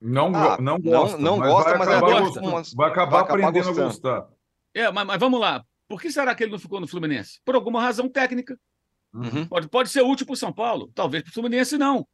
[0.00, 1.16] Não, ah, não gosta.
[1.16, 4.28] Não, não gosta, mas, vai, gosta, vai acabar aprendendo a gostar.
[4.74, 5.64] É, mas, mas, vamos lá.
[5.88, 7.40] Por que será que ele não ficou no Fluminense?
[7.44, 8.58] Por alguma razão técnica.
[9.12, 9.46] Uhum.
[9.46, 12.06] Pode, pode ser útil para o São Paulo, talvez para o Fluminense não.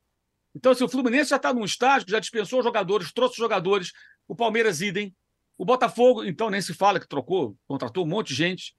[0.54, 3.92] Então, se o Fluminense já está num estágio que já dispensou jogadores, trouxe jogadores,
[4.28, 5.14] o Palmeiras idem,
[5.56, 8.74] o Botafogo, então nem se fala que trocou, contratou um monte de gente.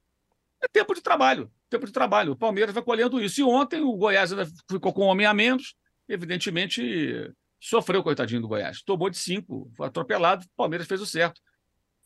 [0.62, 2.34] É tempo de trabalho tempo de trabalho.
[2.34, 3.40] O Palmeiras vai colhendo isso.
[3.40, 5.74] E ontem o Goiás ainda ficou com um homem a menos,
[6.08, 8.82] evidentemente sofreu, coitadinho do Goiás.
[8.84, 11.42] Tomou de cinco, foi atropelado, o Palmeiras fez o certo.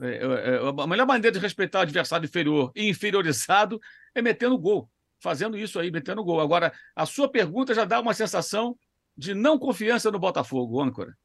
[0.01, 3.79] É, é, é, a melhor maneira de respeitar o adversário inferior e inferiorizado
[4.13, 4.89] é metendo gol,
[5.19, 6.39] fazendo isso aí, metendo gol.
[6.41, 8.77] Agora, a sua pergunta já dá uma sensação
[9.17, 11.15] de não confiança no Botafogo, âncora.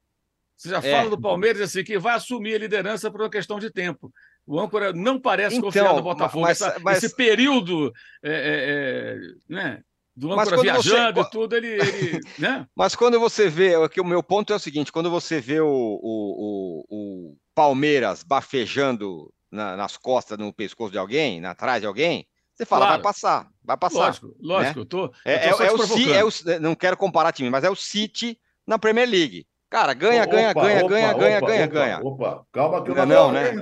[0.57, 0.82] Você já é.
[0.82, 4.12] fala do Palmeiras assim, que vai assumir a liderança por uma questão de tempo.
[4.51, 6.42] O âncora não parece então, confiar no Botafogo.
[6.42, 7.05] Mas, Essa, mas...
[7.05, 9.84] Esse período é, é, é, né,
[10.16, 11.28] do âncora viajando você...
[11.28, 11.68] e tudo, ele.
[11.68, 12.66] ele né?
[12.74, 15.68] Mas quando você vê, aqui, o meu ponto é o seguinte: quando você vê o,
[15.68, 22.26] o, o, o Palmeiras bafejando na, nas costas, no pescoço de alguém, atrás de alguém,
[22.53, 23.03] você fala, claro.
[23.03, 23.98] vai passar, vai passar.
[23.98, 24.82] Lógico, lógico, né?
[24.82, 25.12] eu tô.
[25.24, 27.76] É, eu tô é, é, o, é o, não quero comparar time, mas é o
[27.76, 28.36] City
[28.66, 29.46] na Premier League.
[29.70, 32.01] Cara, ganha, opa, ganha, ganha, opa, ganha, opa, ganha, ganha, ganha.
[32.03, 33.53] Opa, calma que eu não, não, né?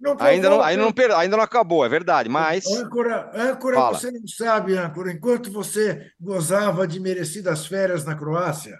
[0.00, 2.64] Não, ainda, não, ainda, não, ainda não acabou, é verdade, mas.
[2.66, 8.78] Âncora, âncora você não sabe, âncora, enquanto você gozava de merecidas férias na Croácia.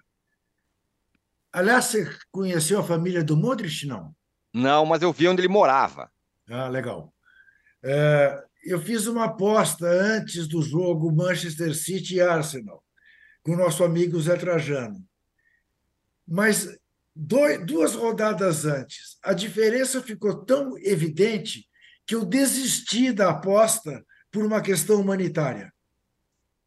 [1.53, 4.15] Aliás, você conheceu a família do Modric, não?
[4.55, 6.11] Não, mas eu vi onde ele morava.
[6.49, 7.13] Ah, legal.
[7.83, 12.85] É, eu fiz uma aposta antes do jogo Manchester City e Arsenal,
[13.43, 15.03] com o nosso amigo Zé Trajano.
[16.27, 16.79] Mas
[17.19, 21.69] dois, duas rodadas antes, a diferença ficou tão evidente
[22.07, 25.73] que eu desisti da aposta por uma questão humanitária.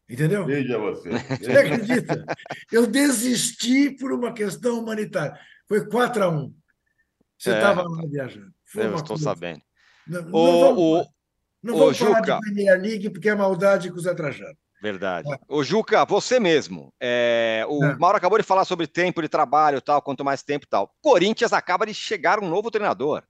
[0.08, 0.44] Entendeu?
[0.44, 1.08] Veja você.
[1.40, 2.24] Você acredita?
[2.70, 5.38] Eu desisti por uma questão humanitária.
[5.66, 6.54] Foi 4 a 1
[7.38, 8.52] Você estava é, lá viajando.
[8.66, 9.24] Foi eu estou coisa.
[9.24, 9.62] sabendo.
[10.06, 11.12] Não, não o, vamos, o,
[11.62, 12.34] não vamos falar Juca.
[12.34, 14.56] de Premier League porque é maldade com o Zé Trajano.
[14.82, 15.32] Verdade.
[15.32, 15.38] É.
[15.48, 16.92] Ô, Juca, você mesmo.
[17.00, 17.96] É, o é.
[17.96, 20.92] Mauro acabou de falar sobre tempo de trabalho tal, quanto mais tempo tal.
[21.00, 23.22] Corinthians acaba de chegar um novo treinador.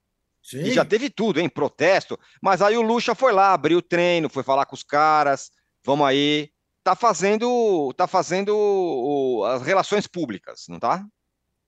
[0.43, 0.63] Sim.
[0.63, 1.51] E já teve tudo, hein?
[1.51, 2.19] Protesto.
[2.41, 5.51] Mas aí o Lucha foi lá, abriu o treino, foi falar com os caras.
[5.85, 6.49] Vamos aí.
[6.83, 11.05] Tá fazendo, tá fazendo o, as relações públicas, não tá?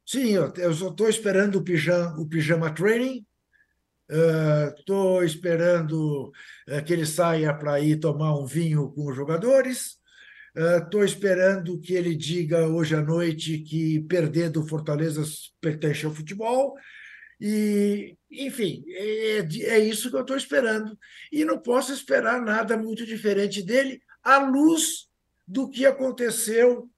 [0.07, 3.25] Sim, eu, eu só estou esperando o pijama, o pijama training
[4.09, 6.31] Estou uh, esperando
[6.69, 9.97] uh, que ele saia para ir tomar um vinho com os jogadores.
[10.55, 15.23] Estou uh, esperando que ele diga hoje à noite que perder do Fortaleza
[15.61, 16.75] pertence ao futebol.
[17.41, 20.97] E, enfim, é, é isso que eu estou esperando.
[21.33, 25.09] E não posso esperar nada muito diferente dele, à luz
[25.47, 26.89] do que aconteceu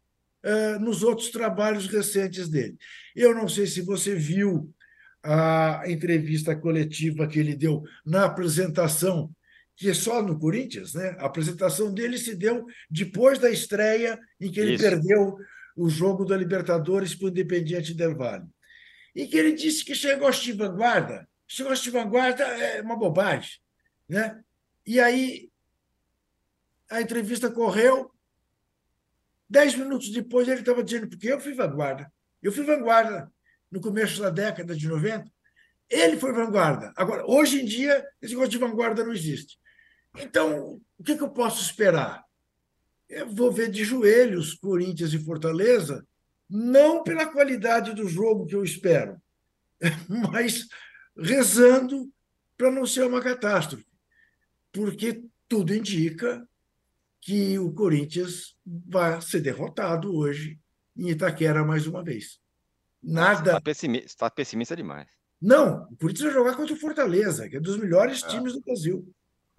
[0.81, 2.77] nos outros trabalhos recentes dele.
[3.17, 4.73] Eu não sei se você viu
[5.27, 9.31] a entrevista coletiva que ele deu na apresentação,
[9.75, 11.17] que é só no Corinthians, né?
[11.19, 14.85] A apresentação dele se deu depois da estreia em que ele Isso.
[14.85, 15.37] perdeu
[15.77, 18.47] o jogo da Libertadores para o Independiente Del Valle.
[19.15, 23.59] E que ele disse que negócio de vanguarda, negócio de vanguarda é uma bobagem,
[24.09, 24.41] né?
[24.87, 25.51] E aí
[26.89, 28.11] a entrevista correu,
[29.51, 32.11] dez minutos depois ele estava dizendo, porque eu fui vanguarda.
[32.43, 33.31] Eu fui vanguarda
[33.71, 35.31] no começo da década de 90.
[35.89, 36.93] Ele foi vanguarda.
[36.97, 39.59] Agora, hoje em dia, esse negócio de vanguarda não existe.
[40.17, 42.25] Então, o que, que eu posso esperar?
[43.09, 46.07] Eu vou ver de joelhos Corinthians e Fortaleza,
[46.49, 49.21] não pela qualidade do jogo que eu espero,
[50.09, 50.67] mas
[51.17, 52.11] rezando
[52.57, 53.87] para não ser uma catástrofe.
[54.73, 56.47] Porque tudo indica
[57.21, 60.59] que o Corinthians vai ser derrotado hoje
[60.97, 62.41] em Itaquera mais uma vez.
[63.03, 63.51] Nada.
[63.51, 65.07] Está pessimista, tá pessimista demais.
[65.41, 68.29] Não, o Corinthians vai jogar contra o Fortaleza, que é dos melhores É.
[68.29, 69.07] times do Brasil.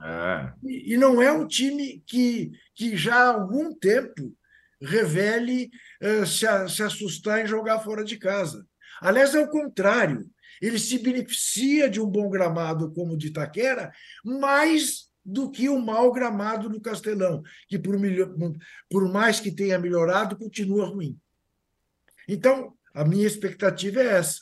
[0.02, 0.54] É.
[0.64, 4.36] E, e não é um time que, que já há algum tempo
[4.82, 5.70] revele
[6.02, 8.66] eh, se, a- se assustar em jogar fora de casa.
[9.02, 10.30] Aliás, é o contrário.
[10.62, 13.92] Ele se beneficia de um bom gramado como o de Itaquera
[14.24, 18.34] mais do que o mau gramado do Castelão, que por, melhor-
[18.90, 21.18] por mais que tenha melhorado, continua ruim.
[22.28, 24.42] Então, a minha expectativa é essa.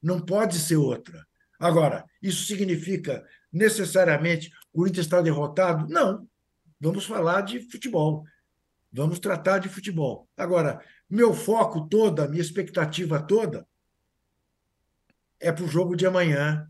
[0.00, 1.26] Não pode ser outra.
[1.58, 5.92] Agora, isso significa necessariamente o Corinthians está derrotado?
[5.92, 6.28] Não.
[6.80, 8.24] Vamos falar de futebol.
[8.92, 10.28] Vamos tratar de futebol.
[10.36, 10.80] Agora,
[11.10, 13.66] meu foco todo, minha expectativa toda
[15.40, 16.64] é para o jogo de amanhã,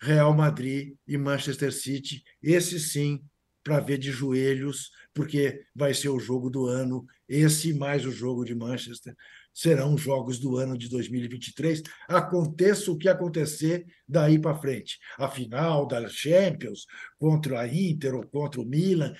[0.00, 2.24] Real Madrid e Manchester City.
[2.42, 3.22] Esse sim,
[3.62, 7.06] para ver de joelhos, porque vai ser o jogo do ano.
[7.28, 9.14] Esse mais o jogo de Manchester
[9.52, 11.82] serão os jogos do ano de 2023.
[12.08, 14.98] Aconteça o que acontecer daí para frente.
[15.18, 16.86] A final da Champions
[17.18, 19.14] contra a Inter ou contra o Milan.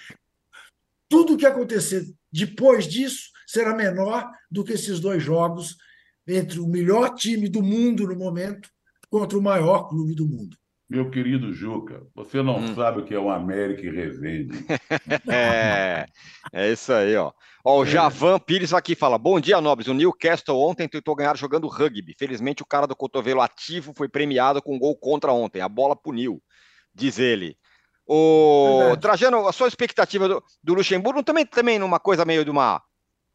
[1.09, 5.77] Tudo o que acontecer depois disso será menor do que esses dois jogos
[6.27, 8.71] entre o melhor time do mundo no momento
[9.11, 10.57] contra o maior clube do mundo.
[10.93, 12.75] Meu querido Juca, você não Hum.
[12.75, 14.59] sabe o que é o América e Resende.
[15.27, 16.05] É,
[16.53, 17.33] é isso aí, ó.
[17.65, 19.89] Ó, o Javan Pires aqui fala: Bom dia, nobres.
[19.89, 22.15] O Newcastle ontem tentou ganhar jogando rugby.
[22.19, 25.63] Felizmente, o cara do cotovelo ativo foi premiado com um gol contra ontem.
[25.63, 26.43] A bola puniu,
[26.95, 27.57] diz ele.
[28.07, 29.01] O Verdade.
[29.01, 32.83] Trajano, a sua expectativa do, do Luxemburgo também, também numa coisa meio de uma,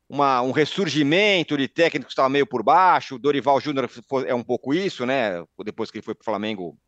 [0.08, 3.16] uma- um ressurgimento de técnicos que estava meio por baixo.
[3.16, 5.44] O Dorival Júnior foi- é um pouco isso, né?
[5.66, 6.87] Depois que ele foi para o Flamengo, me-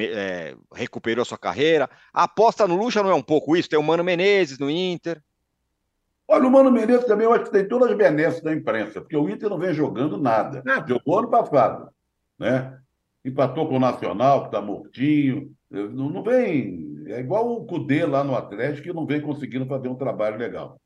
[0.00, 1.88] é, recuperou sua carreira.
[2.12, 3.68] A aposta no Lucha não é um pouco isso?
[3.68, 5.22] Tem o Mano Menezes no Inter.
[6.26, 9.16] Olha, o Mano Menezes também, eu acho que tem todas as benesses da imprensa, porque
[9.16, 10.62] o Inter não vem jogando nada.
[10.64, 10.88] Nada.
[10.88, 11.90] Jogou ano passado,
[12.38, 12.78] né?
[13.24, 15.54] Empatou com o Nacional, que está mortinho.
[15.70, 17.04] Não, não vem.
[17.06, 20.80] É igual o Cudê lá no Atlético, que não vem conseguindo fazer um trabalho legal.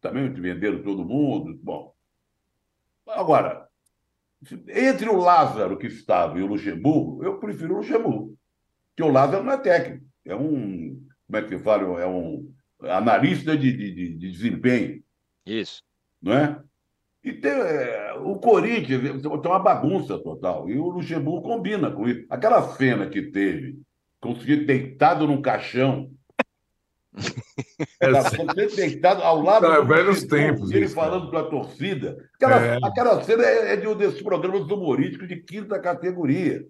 [0.00, 1.58] Também venderam todo mundo.
[1.62, 1.94] Bom.
[3.06, 3.68] Agora,
[4.68, 8.36] entre o Lázaro que estava e o Luxemburgo, eu prefiro o Luxemburgo.
[8.90, 11.00] Porque o Lázaro não é técnico, é um.
[11.26, 12.00] Como é que fala?
[12.00, 15.02] É um analista de, de, de- de desempenho,
[15.46, 15.82] Isso.
[16.20, 16.60] não é?
[17.24, 20.68] E tem, é, o Corinthians tem uma bagunça total.
[20.68, 22.26] E o Luxemburgo combina com isso.
[22.28, 23.80] Aquela cena que teve,
[24.20, 26.10] conseguir deitado num caixão.
[28.00, 31.44] É, Tá você deitado ao lado Tá, do velhos tempos ele isso, falando cara.
[31.44, 32.16] com a torcida.
[32.34, 32.78] Aquela, É.
[32.82, 36.64] aquela cena é, é de um desses programas humorísticos de quinta categoria.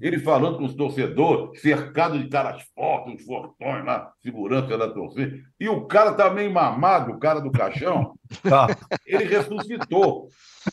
[0.00, 5.38] Ele falando com os torcedores, cercado de caras fortes, os fortões lá, segurança da torcida.
[5.60, 8.14] E o cara tá meio mamado, o cara do caixão.
[8.42, 8.66] Tá.
[9.06, 10.26] Ele ressuscitou.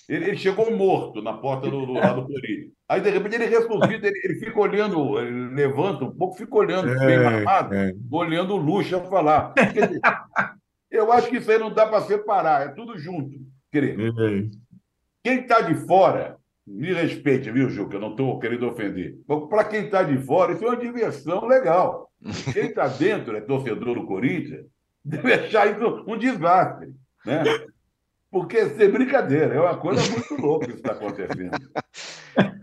[0.08, 2.72] Ele, ele chegou morto na porta do, do, lá do Corinthians.
[2.88, 6.88] Aí, de repente, ele ressuscita, ele, ele fica olhando, ele levanta um pouco, fica olhando,
[7.06, 7.94] meio mamado, É, é.
[8.10, 9.54] olhando o Lucha falar.
[9.74, 10.00] Dizer,
[10.90, 13.38] eu acho que isso aí não dá para separar, é tudo junto.
[13.72, 14.50] Quer dizer, é.
[15.24, 16.39] quem está de fora,
[16.70, 17.96] me respeite, viu, Juca?
[17.96, 19.18] Eu não estou querendo ofender.
[19.50, 22.12] Para quem está de fora, isso é uma diversão legal.
[22.54, 24.66] Quem está dentro, é torcedor do Corinthians,
[25.04, 26.94] deve achar isso um desastre.
[27.26, 27.44] Né?
[28.32, 31.58] Porque sem brincadeira, é uma coisa muito louca isso que está acontecendo.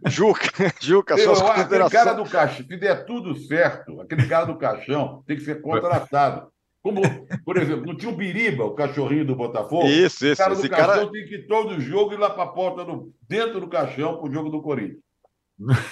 [0.06, 2.16] Juca, Juca, suas aquele cara considerações.
[2.16, 6.48] do caixão, se der tudo certo, aquele cara do caixão tem que ser contratado.
[6.86, 7.02] Como,
[7.44, 9.88] por exemplo, não tinha o Biriba, o cachorrinho do Botafogo?
[9.88, 10.36] Isso, O isso.
[10.36, 11.10] cara do Esse caixão cara.
[11.10, 14.30] tem que ir todo jogo ir lá para a porta, do, dentro do caixão, para
[14.30, 15.00] o jogo do Corinthians.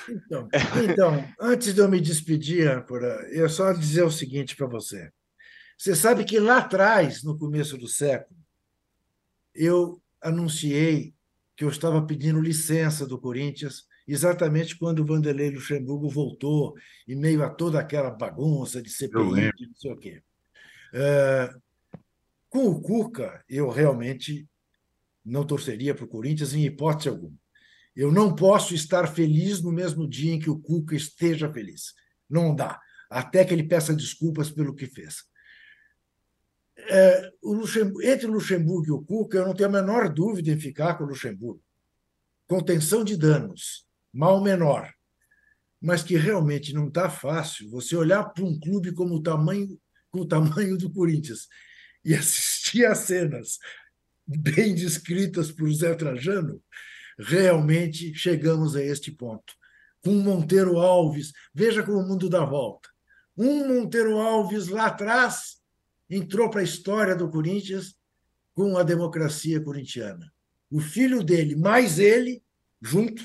[0.08, 0.48] Então,
[0.88, 5.10] então, antes de eu me despedir, âncora, eu só dizer o seguinte para você.
[5.76, 8.38] Você sabe que lá atrás, no começo do século,
[9.52, 11.12] eu anunciei
[11.56, 16.74] que eu estava pedindo licença do Corinthians exatamente quando o Vanderlei Luxemburgo voltou,
[17.08, 20.22] em meio a toda aquela bagunça de CPI, de não sei o quê.
[20.96, 21.52] É,
[22.48, 24.48] com o Cuca, eu realmente
[25.24, 27.36] não torceria para o Corinthians em hipótese alguma.
[27.96, 31.94] Eu não posso estar feliz no mesmo dia em que o Cuca esteja feliz.
[32.30, 32.80] Não dá.
[33.10, 35.24] Até que ele peça desculpas pelo que fez.
[36.76, 40.50] É, o Luxemburgo, entre o Luxemburgo e o Cuca, eu não tenho a menor dúvida
[40.50, 41.62] em ficar com o Luxemburgo.
[42.46, 44.92] Contenção de danos, mal menor.
[45.80, 49.78] Mas que realmente não está fácil você olhar para um clube como o tamanho,
[50.14, 51.48] com o tamanho do Corinthians
[52.04, 53.58] e assistir a cenas
[54.24, 56.62] bem descritas por Zé Trajano
[57.18, 59.52] realmente chegamos a este ponto.
[60.04, 62.88] Com Monteiro Alves, veja como o mundo dá volta.
[63.36, 65.56] Um Monteiro Alves lá atrás
[66.08, 67.96] entrou para a história do Corinthians
[68.54, 70.32] com a democracia corintiana.
[70.70, 72.40] O filho dele, mais ele,
[72.80, 73.24] junto,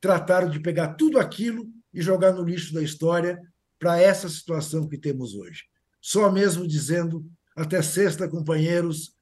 [0.00, 3.40] trataram de pegar tudo aquilo e jogar no lixo da história
[3.78, 5.64] para essa situação que temos hoje.
[6.06, 9.12] Só mesmo dizendo até sexta, companheiros,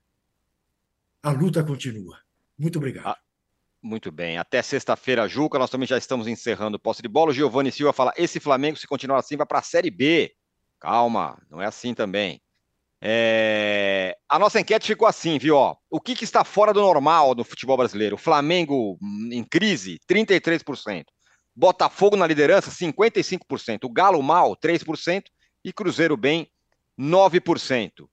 [1.23, 2.19] a luta continua.
[2.59, 3.07] Muito obrigado.
[3.07, 3.19] Ah,
[3.83, 4.37] muito bem.
[4.37, 5.59] Até sexta-feira, Juca.
[5.59, 7.31] Nós também já estamos encerrando o posse de bola.
[7.31, 10.35] O Giovanni Silva fala: esse Flamengo, se continuar assim, vai para a Série B.
[10.79, 12.43] Calma, não é assim também.
[13.01, 14.15] É...
[14.29, 15.57] A nossa enquete ficou assim, viu?
[15.89, 18.19] O que, que, está fora do normal no futebol brasileiro?
[18.19, 21.05] Flamengo hum, em crise, 33%.
[21.57, 23.85] Botafogo na liderança, 55%.
[23.85, 25.23] O Galo mal, 3%.
[25.65, 26.47] E Cruzeiro bem,
[26.99, 28.09] 9%.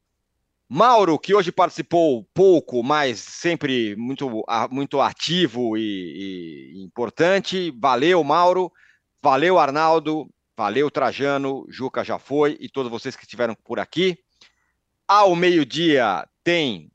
[0.73, 7.71] Mauro, que hoje participou pouco, mas sempre muito, muito ativo e, e importante.
[7.77, 8.71] Valeu, Mauro.
[9.21, 10.29] Valeu, Arnaldo.
[10.55, 11.65] Valeu, Trajano.
[11.67, 14.17] Juca já foi e todos vocês que estiveram por aqui.
[15.05, 16.89] Ao meio-dia tem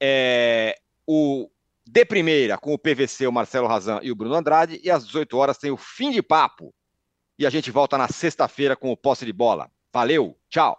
[0.00, 0.74] é,
[1.06, 1.50] o
[1.86, 4.80] de primeira com o PVC, o Marcelo Razan e o Bruno Andrade.
[4.82, 6.74] E às 18 horas tem o fim de papo.
[7.38, 9.70] E a gente volta na sexta-feira com o posse de bola.
[9.92, 10.78] Valeu, tchau.